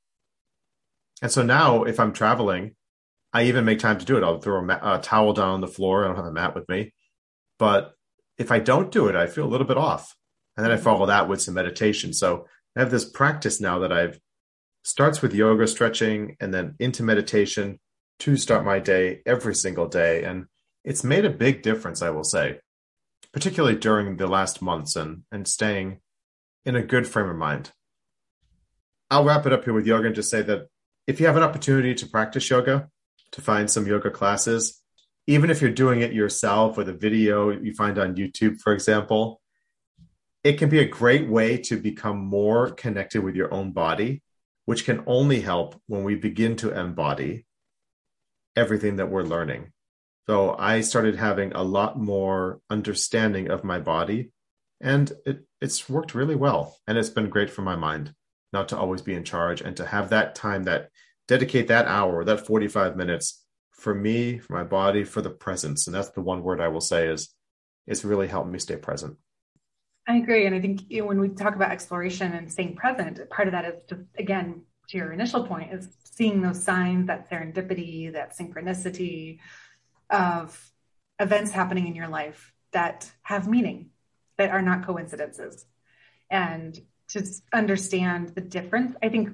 And 1.20 1.30
so 1.30 1.42
now 1.42 1.84
if 1.84 2.00
i'm 2.00 2.12
traveling 2.12 2.74
i 3.32 3.44
even 3.44 3.64
make 3.64 3.78
time 3.78 3.98
to 3.98 4.04
do 4.04 4.16
it 4.16 4.24
i'll 4.24 4.40
throw 4.40 4.64
a, 4.64 4.96
a 4.96 5.00
towel 5.00 5.32
down 5.32 5.50
on 5.50 5.60
the 5.60 5.68
floor 5.68 6.04
i 6.04 6.06
don't 6.06 6.16
have 6.16 6.24
a 6.24 6.32
mat 6.32 6.54
with 6.54 6.68
me 6.68 6.92
but 7.58 7.94
if 8.38 8.50
I 8.50 8.58
don't 8.58 8.90
do 8.90 9.08
it, 9.08 9.16
I 9.16 9.26
feel 9.26 9.44
a 9.44 9.48
little 9.48 9.66
bit 9.66 9.76
off. 9.76 10.14
And 10.56 10.64
then 10.64 10.72
I 10.72 10.74
mm-hmm. 10.74 10.84
follow 10.84 11.06
that 11.06 11.28
with 11.28 11.40
some 11.40 11.54
meditation. 11.54 12.12
So 12.12 12.46
I 12.76 12.80
have 12.80 12.90
this 12.90 13.08
practice 13.08 13.60
now 13.60 13.78
that 13.80 13.92
I've 13.92 14.18
starts 14.84 15.22
with 15.22 15.34
yoga, 15.34 15.66
stretching, 15.66 16.36
and 16.40 16.52
then 16.52 16.74
into 16.80 17.02
meditation 17.02 17.78
to 18.18 18.36
start 18.36 18.64
my 18.64 18.80
day 18.80 19.22
every 19.24 19.54
single 19.54 19.86
day. 19.86 20.24
And 20.24 20.46
it's 20.84 21.04
made 21.04 21.24
a 21.24 21.30
big 21.30 21.62
difference, 21.62 22.02
I 22.02 22.10
will 22.10 22.24
say, 22.24 22.58
particularly 23.32 23.76
during 23.76 24.16
the 24.16 24.26
last 24.26 24.60
months 24.60 24.96
and, 24.96 25.22
and 25.30 25.46
staying 25.46 26.00
in 26.64 26.74
a 26.74 26.82
good 26.82 27.06
frame 27.06 27.28
of 27.28 27.36
mind. 27.36 27.70
I'll 29.10 29.24
wrap 29.24 29.46
it 29.46 29.52
up 29.52 29.64
here 29.64 29.72
with 29.74 29.86
yoga 29.86 30.06
and 30.06 30.16
just 30.16 30.30
say 30.30 30.42
that 30.42 30.66
if 31.06 31.20
you 31.20 31.26
have 31.26 31.36
an 31.36 31.42
opportunity 31.42 31.94
to 31.94 32.06
practice 32.06 32.48
yoga, 32.50 32.88
to 33.32 33.40
find 33.40 33.70
some 33.70 33.86
yoga 33.86 34.10
classes, 34.10 34.80
even 35.26 35.50
if 35.50 35.60
you're 35.60 35.70
doing 35.70 36.00
it 36.00 36.12
yourself 36.12 36.76
with 36.76 36.88
a 36.88 36.92
video 36.92 37.50
you 37.50 37.74
find 37.74 37.98
on 37.98 38.16
YouTube, 38.16 38.60
for 38.60 38.72
example, 38.72 39.40
it 40.44 40.58
can 40.58 40.68
be 40.68 40.80
a 40.80 40.88
great 40.88 41.28
way 41.28 41.56
to 41.56 41.76
become 41.76 42.18
more 42.18 42.70
connected 42.70 43.22
with 43.22 43.36
your 43.36 43.52
own 43.54 43.72
body, 43.72 44.22
which 44.64 44.84
can 44.84 45.04
only 45.06 45.40
help 45.40 45.80
when 45.86 46.02
we 46.02 46.16
begin 46.16 46.56
to 46.56 46.76
embody 46.78 47.46
everything 48.56 48.96
that 48.96 49.10
we're 49.10 49.22
learning. 49.22 49.72
So 50.28 50.54
I 50.56 50.80
started 50.80 51.16
having 51.16 51.52
a 51.52 51.62
lot 51.62 51.98
more 51.98 52.60
understanding 52.70 53.50
of 53.50 53.64
my 53.64 53.78
body, 53.78 54.32
and 54.80 55.10
it, 55.24 55.44
it's 55.60 55.88
worked 55.88 56.14
really 56.14 56.36
well. 56.36 56.76
And 56.86 56.98
it's 56.98 57.10
been 57.10 57.30
great 57.30 57.50
for 57.50 57.62
my 57.62 57.76
mind 57.76 58.14
not 58.52 58.68
to 58.68 58.76
always 58.76 59.02
be 59.02 59.14
in 59.14 59.24
charge 59.24 59.60
and 59.60 59.76
to 59.76 59.86
have 59.86 60.10
that 60.10 60.34
time 60.34 60.64
that 60.64 60.90
dedicate 61.32 61.68
that 61.68 61.86
hour, 61.86 62.24
that 62.24 62.46
45 62.46 62.94
minutes 62.94 63.42
for 63.70 63.94
me, 63.94 64.36
for 64.36 64.52
my 64.52 64.64
body, 64.64 65.02
for 65.02 65.22
the 65.22 65.30
presence. 65.30 65.86
And 65.86 65.96
that's 65.96 66.10
the 66.10 66.20
one 66.20 66.42
word 66.42 66.60
I 66.60 66.68
will 66.68 66.82
say 66.82 67.08
is 67.08 67.34
it's 67.86 68.04
really 68.04 68.28
helped 68.28 68.50
me 68.50 68.58
stay 68.58 68.76
present. 68.76 69.16
I 70.06 70.16
agree. 70.16 70.44
And 70.44 70.54
I 70.54 70.60
think 70.60 70.82
you 70.90 71.00
know, 71.00 71.06
when 71.06 71.20
we 71.20 71.30
talk 71.30 71.54
about 71.54 71.72
exploration 71.72 72.32
and 72.32 72.52
staying 72.52 72.76
present, 72.76 73.18
part 73.30 73.48
of 73.48 73.52
that 73.52 73.64
is 73.64 73.74
just, 73.88 74.02
again, 74.18 74.62
to 74.88 74.98
your 74.98 75.10
initial 75.10 75.46
point, 75.46 75.72
is 75.72 75.88
seeing 76.04 76.42
those 76.42 76.62
signs, 76.62 77.06
that 77.06 77.30
serendipity, 77.30 78.12
that 78.12 78.36
synchronicity 78.36 79.38
of 80.10 80.70
events 81.18 81.50
happening 81.50 81.86
in 81.86 81.94
your 81.94 82.08
life 82.08 82.52
that 82.72 83.10
have 83.22 83.48
meaning, 83.48 83.88
that 84.36 84.50
are 84.50 84.60
not 84.60 84.84
coincidences. 84.84 85.64
And 86.28 86.78
to 87.08 87.24
understand 87.54 88.34
the 88.34 88.42
difference, 88.42 88.94
I 89.02 89.08
think, 89.08 89.30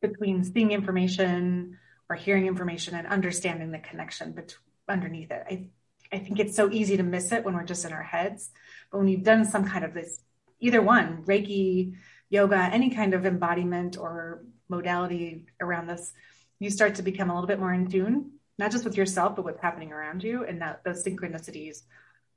between 0.00 0.44
seeing 0.44 0.72
information, 0.72 1.78
or 2.08 2.16
hearing 2.16 2.46
information 2.46 2.94
and 2.94 3.06
understanding 3.06 3.70
the 3.70 3.78
connection 3.78 4.32
bet- 4.32 4.56
underneath 4.88 5.30
it. 5.30 5.44
I, 5.48 5.68
I 6.12 6.18
think 6.18 6.40
it's 6.40 6.56
so 6.56 6.68
easy 6.70 6.96
to 6.96 7.04
miss 7.04 7.30
it 7.30 7.44
when 7.44 7.54
we're 7.54 7.64
just 7.64 7.84
in 7.84 7.92
our 7.92 8.02
heads. 8.02 8.50
But 8.90 8.98
when 8.98 9.08
you've 9.08 9.22
done 9.22 9.44
some 9.44 9.64
kind 9.64 9.84
of 9.84 9.94
this, 9.94 10.20
either 10.58 10.82
one, 10.82 11.22
Reiki, 11.24 11.94
yoga, 12.28 12.56
any 12.56 12.90
kind 12.90 13.14
of 13.14 13.24
embodiment 13.26 13.96
or 13.96 14.42
modality 14.68 15.46
around 15.60 15.86
this, 15.86 16.12
you 16.58 16.68
start 16.68 16.96
to 16.96 17.02
become 17.02 17.30
a 17.30 17.34
little 17.34 17.46
bit 17.46 17.60
more 17.60 17.72
in 17.72 17.88
tune, 17.88 18.32
not 18.58 18.72
just 18.72 18.84
with 18.84 18.96
yourself, 18.96 19.36
but 19.36 19.44
what's 19.44 19.62
happening 19.62 19.92
around 19.92 20.24
you. 20.24 20.44
And 20.44 20.60
that 20.62 20.82
those 20.84 21.04
synchronicities, 21.04 21.82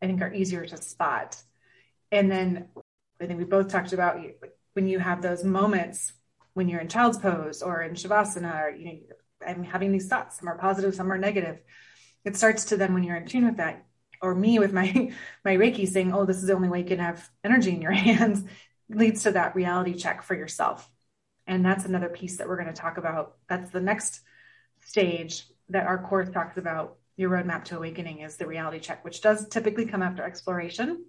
I 0.01 0.05
think, 0.05 0.21
are 0.21 0.33
easier 0.33 0.65
to 0.65 0.77
spot. 0.77 1.41
And 2.11 2.31
then 2.31 2.67
I 3.19 3.25
think 3.25 3.39
we 3.39 3.45
both 3.45 3.69
talked 3.69 3.93
about 3.93 4.19
when 4.73 4.87
you 4.87 4.99
have 4.99 5.23
those 5.23 5.43
moments 5.43 6.13
when 6.53 6.69
you're 6.69 6.81
in 6.81 6.87
child's 6.87 7.17
pose 7.17 7.61
or 7.61 7.81
in 7.81 7.93
shavasana 7.93 8.63
or 8.63 8.69
you 8.69 8.85
know 8.85 8.99
I'm 9.45 9.63
having 9.63 9.91
these 9.91 10.07
thoughts. 10.07 10.39
Some 10.39 10.47
are 10.47 10.57
positive, 10.57 10.95
some 10.95 11.11
are 11.11 11.17
negative. 11.17 11.59
It 12.25 12.37
starts 12.37 12.65
to 12.65 12.77
then 12.77 12.93
when 12.93 13.03
you're 13.03 13.17
in 13.17 13.27
tune 13.27 13.45
with 13.45 13.57
that, 13.57 13.85
or 14.21 14.33
me 14.33 14.59
with 14.59 14.73
my 14.73 15.11
my 15.45 15.57
Reiki 15.57 15.87
saying, 15.87 16.13
"Oh, 16.13 16.25
this 16.25 16.37
is 16.37 16.47
the 16.47 16.53
only 16.53 16.69
way 16.69 16.79
you 16.79 16.85
can 16.85 16.99
have 16.99 17.29
energy 17.43 17.71
in 17.71 17.81
your 17.81 17.91
hands," 18.09 18.43
leads 18.89 19.23
to 19.23 19.31
that 19.31 19.55
reality 19.55 19.93
check 19.93 20.23
for 20.23 20.35
yourself. 20.35 20.89
And 21.45 21.65
that's 21.65 21.85
another 21.85 22.09
piece 22.09 22.37
that 22.37 22.47
we're 22.47 22.61
going 22.61 22.73
to 22.73 22.81
talk 22.81 22.97
about. 22.97 23.35
That's 23.49 23.69
the 23.71 23.81
next 23.81 24.21
stage 24.81 25.45
that 25.69 25.87
our 25.87 26.01
course 26.01 26.29
talks 26.29 26.57
about. 26.57 26.97
Your 27.17 27.29
roadmap 27.29 27.65
to 27.65 27.77
awakening 27.77 28.19
is 28.21 28.37
the 28.37 28.47
reality 28.47 28.79
check, 28.79 29.03
which 29.03 29.21
does 29.21 29.47
typically 29.49 29.85
come 29.85 30.01
after 30.01 30.23
exploration 30.23 31.05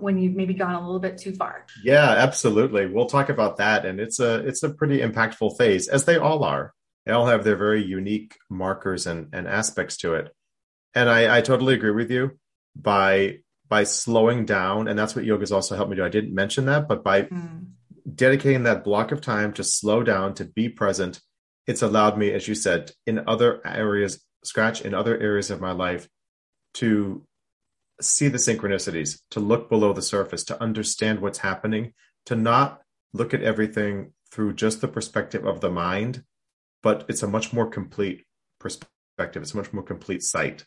when 0.00 0.18
you've 0.18 0.34
maybe 0.34 0.54
gone 0.54 0.74
a 0.74 0.80
little 0.80 1.00
bit 1.00 1.18
too 1.18 1.32
far. 1.34 1.66
Yeah, 1.82 2.08
absolutely. 2.08 2.86
We'll 2.86 3.06
talk 3.06 3.28
about 3.28 3.56
that, 3.58 3.84
and 3.84 4.00
it's 4.00 4.20
a 4.20 4.46
it's 4.46 4.62
a 4.62 4.70
pretty 4.70 4.98
impactful 4.98 5.56
phase, 5.58 5.88
as 5.88 6.04
they 6.04 6.16
all 6.16 6.44
are 6.44 6.72
they 7.06 7.12
all 7.12 7.26
have 7.26 7.44
their 7.44 7.56
very 7.56 7.84
unique 7.84 8.36
markers 8.48 9.06
and, 9.06 9.28
and 9.32 9.46
aspects 9.46 9.96
to 9.98 10.14
it. 10.14 10.34
And 10.94 11.08
I, 11.08 11.38
I 11.38 11.40
totally 11.40 11.74
agree 11.74 11.90
with 11.90 12.10
you 12.10 12.38
by 12.74 13.38
by 13.68 13.84
slowing 13.84 14.44
down, 14.44 14.88
and 14.88 14.98
that's 14.98 15.16
what 15.16 15.24
yoga 15.24 15.42
has 15.42 15.52
also 15.52 15.76
helped 15.76 15.90
me 15.90 15.96
do. 15.96 16.04
I 16.04 16.10
didn't 16.10 16.34
mention 16.34 16.66
that, 16.66 16.86
but 16.86 17.02
by 17.02 17.22
mm. 17.22 17.66
dedicating 18.14 18.64
that 18.64 18.84
block 18.84 19.10
of 19.10 19.20
time 19.20 19.52
to 19.54 19.64
slow 19.64 20.02
down, 20.02 20.34
to 20.34 20.44
be 20.44 20.68
present, 20.68 21.20
it's 21.66 21.82
allowed 21.82 22.18
me, 22.18 22.30
as 22.32 22.46
you 22.46 22.54
said, 22.54 22.92
in 23.06 23.24
other 23.26 23.60
areas, 23.66 24.22
scratch 24.44 24.82
in 24.82 24.94
other 24.94 25.18
areas 25.18 25.50
of 25.50 25.60
my 25.60 25.72
life, 25.72 26.08
to 26.74 27.26
see 28.00 28.28
the 28.28 28.38
synchronicities, 28.38 29.20
to 29.30 29.40
look 29.40 29.68
below 29.68 29.92
the 29.92 30.02
surface, 30.02 30.44
to 30.44 30.62
understand 30.62 31.20
what's 31.20 31.38
happening, 31.38 31.92
to 32.26 32.34
not 32.34 32.82
look 33.12 33.32
at 33.32 33.42
everything 33.42 34.12
through 34.30 34.54
just 34.54 34.80
the 34.80 34.88
perspective 34.88 35.46
of 35.46 35.60
the 35.60 35.70
mind, 35.70 36.24
but 36.82 37.04
it's 37.08 37.22
a 37.22 37.28
much 37.28 37.52
more 37.52 37.66
complete 37.66 38.24
perspective. 38.58 39.42
It's 39.42 39.54
a 39.54 39.56
much 39.56 39.72
more 39.72 39.84
complete 39.84 40.22
sight 40.22 40.64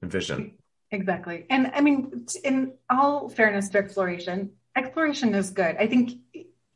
and 0.00 0.10
vision. 0.10 0.54
Exactly. 0.90 1.44
And 1.50 1.70
I 1.74 1.82
mean, 1.82 2.26
in 2.44 2.72
all 2.88 3.28
fairness 3.28 3.68
to 3.70 3.78
exploration, 3.78 4.52
exploration 4.74 5.34
is 5.34 5.50
good. 5.50 5.76
I 5.78 5.86
think 5.86 6.12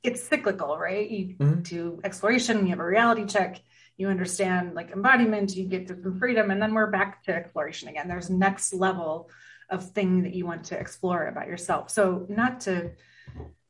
it's 0.03 0.23
cyclical, 0.23 0.77
right? 0.77 1.09
You 1.09 1.37
mm-hmm. 1.37 1.61
do 1.63 2.01
exploration, 2.05 2.67
you 2.67 2.71
have 2.71 2.81
a 2.81 2.85
reality 2.85 3.25
check, 3.25 3.61
you 3.97 4.09
understand 4.09 4.75
like 4.75 4.91
embodiment, 4.91 5.57
you 5.57 5.67
get 5.67 5.87
to 5.89 6.03
some 6.03 6.19
freedom, 6.19 6.51
and 6.51 6.61
then 6.61 6.75
we're 6.75 6.91
back 6.91 7.23
to 7.25 7.35
exploration 7.35 7.89
again. 7.89 8.09
There's 8.09 8.29
next 8.29 8.75
level 8.75 9.31
of 9.73 9.91
thing 9.91 10.23
that 10.23 10.35
you 10.35 10.47
want 10.47 10.65
to 10.65 10.79
explore 10.79 11.27
about 11.27 11.49
yourself. 11.49 11.91
So, 11.91 12.27
not 12.29 12.61
to, 12.61 12.91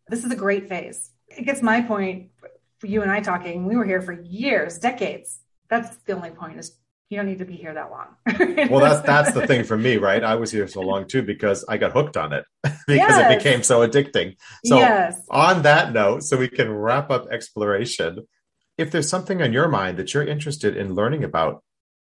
this 0.08 0.24
is 0.24 0.30
a 0.30 0.36
great 0.36 0.68
phase. 0.68 1.10
It 1.28 1.44
gets 1.44 1.62
my 1.62 1.80
point 1.80 2.30
for 2.78 2.88
you 2.88 3.02
and 3.02 3.10
I 3.10 3.20
talking. 3.20 3.66
We 3.66 3.76
were 3.76 3.84
here 3.84 4.02
for 4.02 4.12
years, 4.12 4.78
decades. 4.78 5.40
That's 5.70 5.96
the 5.98 6.12
only 6.12 6.30
point 6.30 6.58
is 6.58 6.76
you 7.12 7.16
don't 7.18 7.26
need 7.26 7.38
to 7.38 7.44
be 7.44 7.56
here 7.56 7.74
that 7.74 7.90
long. 7.90 8.16
well, 8.70 8.80
that's 8.80 9.06
that's 9.06 9.32
the 9.32 9.46
thing 9.46 9.64
for 9.64 9.76
me, 9.76 9.98
right? 9.98 10.24
I 10.24 10.34
was 10.34 10.50
here 10.50 10.66
so 10.66 10.80
long 10.80 11.06
too 11.06 11.22
because 11.22 11.62
I 11.68 11.76
got 11.76 11.92
hooked 11.92 12.16
on 12.16 12.32
it 12.32 12.44
because 12.62 12.78
yes. 12.88 13.32
it 13.32 13.38
became 13.38 13.62
so 13.62 13.86
addicting. 13.86 14.36
So 14.64 14.78
yes. 14.78 15.20
on 15.30 15.62
that 15.62 15.92
note, 15.92 16.24
so 16.24 16.36
we 16.36 16.48
can 16.48 16.70
wrap 16.72 17.10
up 17.10 17.28
exploration. 17.30 18.26
If 18.78 18.90
there's 18.90 19.08
something 19.10 19.42
on 19.42 19.52
your 19.52 19.68
mind 19.68 19.98
that 19.98 20.14
you're 20.14 20.26
interested 20.26 20.76
in 20.76 20.94
learning 20.94 21.22
about, 21.22 21.62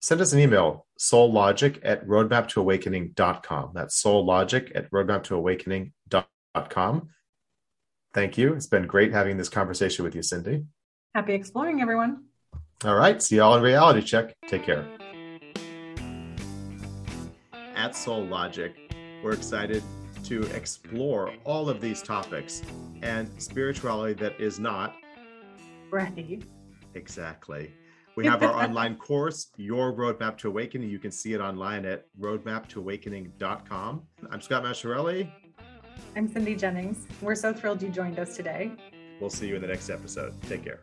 send 0.03 0.21
us 0.21 0.35
an 0.35 0.41
email, 0.41 0.87
soullogic 0.99 1.79
at 1.83 2.07
roadmaptoawakening.com. 2.07 3.71
That's 3.73 4.03
soullogic 4.03 4.71
at 4.75 4.91
roadmaptoawakening.com. 4.91 7.09
Thank 8.13 8.37
you. 8.37 8.53
It's 8.53 8.67
been 8.67 8.87
great 8.87 9.13
having 9.13 9.39
this 9.39 9.49
conversation 9.49 10.05
with 10.05 10.15
you, 10.15 10.21
Cindy. 10.23 10.67
Happy 11.15 11.33
exploring, 11.33 11.81
everyone. 11.81 12.25
All 12.85 12.97
right. 12.97 13.23
See 13.23 13.37
y'all 13.37 13.57
in 13.57 13.63
reality 13.63 14.03
check. 14.03 14.35
Take 14.49 14.65
care. 14.65 14.85
At 17.75 17.97
Soul 17.97 18.27
Logic, 18.27 18.75
we're 19.23 19.33
excited 19.33 19.83
to 20.25 20.43
explore 20.55 21.33
all 21.45 21.71
of 21.71 21.81
these 21.81 22.03
topics 22.03 22.61
and 23.03 23.31
spirituality 23.41 24.15
that 24.15 24.41
is 24.41 24.59
not 24.59 24.97
right. 25.91 26.43
Exactly. 26.95 27.73
We 28.15 28.27
have 28.27 28.43
our 28.43 28.53
online 28.53 28.97
course, 28.97 29.49
Your 29.57 29.93
Roadmap 29.95 30.37
to 30.39 30.49
Awakening. 30.49 30.91
You 30.91 30.99
can 30.99 31.11
see 31.11 31.33
it 31.33 31.41
online 31.41 31.87
at 31.87 32.07
roadmaptoawakening.com. 32.21 34.03
I'm 34.31 34.41
Scott 34.41 34.65
Masciarelli. 34.65 35.31
I'm 36.15 36.29
Cindy 36.29 36.55
Jennings. 36.55 37.07
We're 37.23 37.35
so 37.35 37.55
thrilled 37.55 37.81
you 37.81 37.89
joined 37.89 38.19
us 38.19 38.37
today. 38.37 38.73
We'll 39.19 39.31
see 39.31 39.49
you 39.49 39.57
in 39.57 39.63
the 39.63 39.69
next 39.69 39.89
episode. 39.89 40.35
Take 40.43 40.65
care. 40.65 40.81